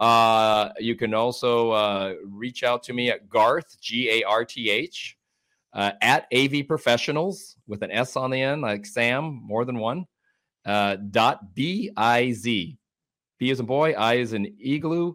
Uh, 0.00 0.70
you 0.78 0.94
can 0.94 1.14
also 1.14 1.70
uh, 1.72 2.14
reach 2.24 2.62
out 2.62 2.82
to 2.84 2.92
me 2.92 3.10
at 3.10 3.28
Garth, 3.28 3.80
G 3.80 4.10
A 4.10 4.22
R 4.24 4.44
T 4.44 4.70
H, 4.70 5.16
uh, 5.72 5.92
at 6.02 6.26
AV 6.34 6.66
Professionals 6.66 7.56
with 7.66 7.82
an 7.82 7.90
S 7.90 8.16
on 8.16 8.30
the 8.30 8.40
end, 8.40 8.62
like 8.62 8.86
Sam, 8.86 9.40
more 9.42 9.64
than 9.64 9.78
one. 9.78 10.06
Uh, 10.64 10.96
dot 10.96 11.54
B 11.54 11.90
I 11.96 12.32
Z. 12.32 12.76
B 13.38 13.50
is 13.50 13.60
a 13.60 13.64
boy, 13.64 13.92
I 13.92 14.14
is 14.14 14.32
an 14.32 14.54
igloo, 14.60 15.14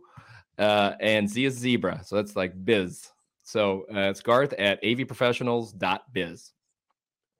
uh, 0.58 0.94
and 1.00 1.30
Z 1.30 1.46
is 1.46 1.58
zebra. 1.58 2.02
So 2.06 2.16
that's 2.16 2.36
like 2.36 2.54
biz. 2.64 3.13
So 3.44 3.86
uh, 3.94 4.10
it's 4.10 4.22
Garth 4.22 4.54
at 4.54 4.82
avprofessionals.biz. 4.84 6.52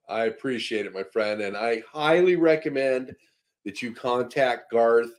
I 0.08 0.24
appreciate 0.24 0.86
it, 0.86 0.92
my 0.92 1.02
friend. 1.02 1.40
And 1.40 1.56
I 1.56 1.82
highly 1.90 2.36
recommend 2.36 3.14
that 3.64 3.82
you 3.82 3.92
contact 3.94 4.70
Garth 4.70 5.10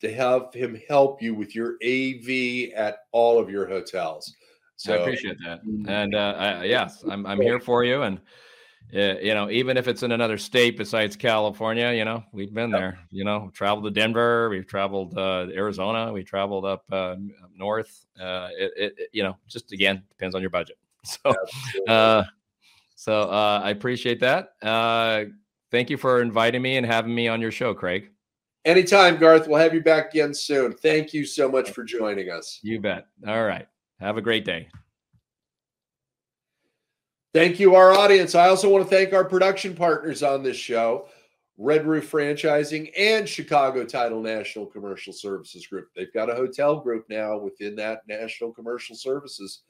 to 0.00 0.12
have 0.12 0.52
him 0.52 0.80
help 0.88 1.22
you 1.22 1.34
with 1.34 1.54
your 1.54 1.76
AV 1.84 2.72
at 2.76 2.98
all 3.12 3.38
of 3.38 3.50
your 3.50 3.66
hotels. 3.66 4.34
So 4.76 4.94
I 4.94 4.96
appreciate 4.98 5.36
that. 5.44 5.64
Mm-hmm. 5.64 5.88
And 5.88 6.14
uh, 6.14 6.34
I, 6.38 6.64
yes, 6.64 7.04
I'm 7.08 7.26
I'm 7.26 7.40
here 7.40 7.58
for 7.58 7.82
you. 7.82 8.02
And 8.02 8.20
uh, 8.94 9.18
you 9.20 9.34
know, 9.34 9.50
even 9.50 9.76
if 9.76 9.86
it's 9.86 10.02
in 10.02 10.12
another 10.12 10.38
state 10.38 10.76
besides 10.76 11.16
California, 11.16 11.92
you 11.92 12.04
know, 12.04 12.24
we've 12.32 12.52
been 12.52 12.70
yep. 12.70 12.80
there. 12.80 12.98
You 13.10 13.24
know, 13.24 13.50
traveled 13.52 13.84
to 13.84 13.90
Denver, 13.90 14.48
we've 14.48 14.66
traveled 14.66 15.16
uh, 15.16 15.46
Arizona, 15.52 16.12
we 16.12 16.24
traveled 16.24 16.64
up, 16.64 16.84
uh, 16.90 17.16
up 17.42 17.50
north. 17.54 18.06
Uh, 18.20 18.48
it, 18.56 18.72
it, 18.76 19.08
you 19.12 19.22
know, 19.22 19.36
just 19.46 19.72
again 19.72 20.02
depends 20.08 20.34
on 20.34 20.40
your 20.40 20.50
budget. 20.50 20.78
So, 21.04 21.32
uh, 21.86 22.24
So 22.98 23.30
uh, 23.30 23.60
I 23.62 23.70
appreciate 23.70 24.18
that. 24.20 24.54
Uh, 24.60 25.26
thank 25.70 25.88
you 25.88 25.96
for 25.96 26.20
inviting 26.20 26.60
me 26.60 26.78
and 26.78 26.84
having 26.84 27.14
me 27.14 27.28
on 27.28 27.40
your 27.40 27.52
show, 27.52 27.72
Craig. 27.72 28.10
Anytime, 28.64 29.18
Garth. 29.18 29.46
We'll 29.46 29.60
have 29.60 29.72
you 29.72 29.80
back 29.80 30.10
again 30.10 30.34
soon. 30.34 30.72
Thank 30.72 31.14
you 31.14 31.24
so 31.24 31.48
much 31.48 31.70
for 31.70 31.84
joining 31.84 32.28
us. 32.28 32.58
You 32.60 32.80
bet. 32.80 33.06
All 33.24 33.44
right. 33.44 33.68
Have 34.00 34.16
a 34.16 34.20
great 34.20 34.44
day. 34.44 34.68
Thank 37.38 37.60
you, 37.60 37.76
our 37.76 37.92
audience. 37.92 38.34
I 38.34 38.48
also 38.48 38.68
want 38.68 38.82
to 38.82 38.90
thank 38.90 39.12
our 39.12 39.24
production 39.24 39.72
partners 39.72 40.24
on 40.24 40.42
this 40.42 40.56
show 40.56 41.06
Red 41.56 41.86
Roof 41.86 42.10
Franchising 42.10 42.90
and 42.98 43.28
Chicago 43.28 43.84
Title 43.84 44.20
National 44.20 44.66
Commercial 44.66 45.12
Services 45.12 45.64
Group. 45.68 45.86
They've 45.94 46.12
got 46.12 46.28
a 46.28 46.34
hotel 46.34 46.80
group 46.80 47.06
now 47.08 47.38
within 47.38 47.76
that 47.76 48.00
National 48.08 48.52
Commercial 48.52 48.96
Services 48.96 49.62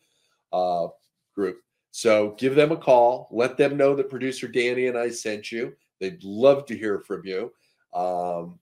uh, 0.50 0.86
group. 1.34 1.60
So 1.90 2.34
give 2.38 2.54
them 2.54 2.72
a 2.72 2.76
call. 2.78 3.28
Let 3.30 3.58
them 3.58 3.76
know 3.76 3.94
that 3.96 4.08
producer 4.08 4.48
Danny 4.48 4.86
and 4.86 4.96
I 4.96 5.10
sent 5.10 5.52
you. 5.52 5.74
They'd 6.00 6.24
love 6.24 6.64
to 6.68 6.74
hear 6.74 7.00
from 7.00 7.26
you. 7.26 7.52
Um, 7.92 8.58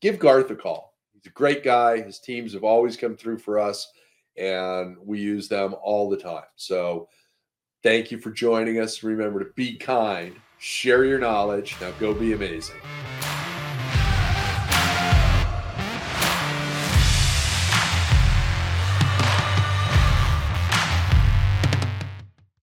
give 0.00 0.18
Garth 0.18 0.50
a 0.50 0.56
call. 0.56 0.96
He's 1.12 1.26
a 1.26 1.30
great 1.30 1.62
guy. 1.62 2.00
His 2.00 2.18
teams 2.18 2.54
have 2.54 2.64
always 2.64 2.96
come 2.96 3.16
through 3.16 3.38
for 3.38 3.60
us, 3.60 3.92
and 4.36 4.96
we 5.00 5.20
use 5.20 5.46
them 5.46 5.76
all 5.80 6.10
the 6.10 6.16
time. 6.16 6.42
So 6.56 7.08
thank 7.82 8.10
you 8.10 8.18
for 8.18 8.30
joining 8.30 8.80
us. 8.80 9.02
Remember 9.02 9.40
to 9.40 9.50
be 9.54 9.76
kind, 9.76 10.34
share 10.58 11.04
your 11.04 11.18
knowledge. 11.18 11.76
Now 11.80 11.92
go 11.92 12.14
be 12.14 12.32
amazing. 12.32 12.76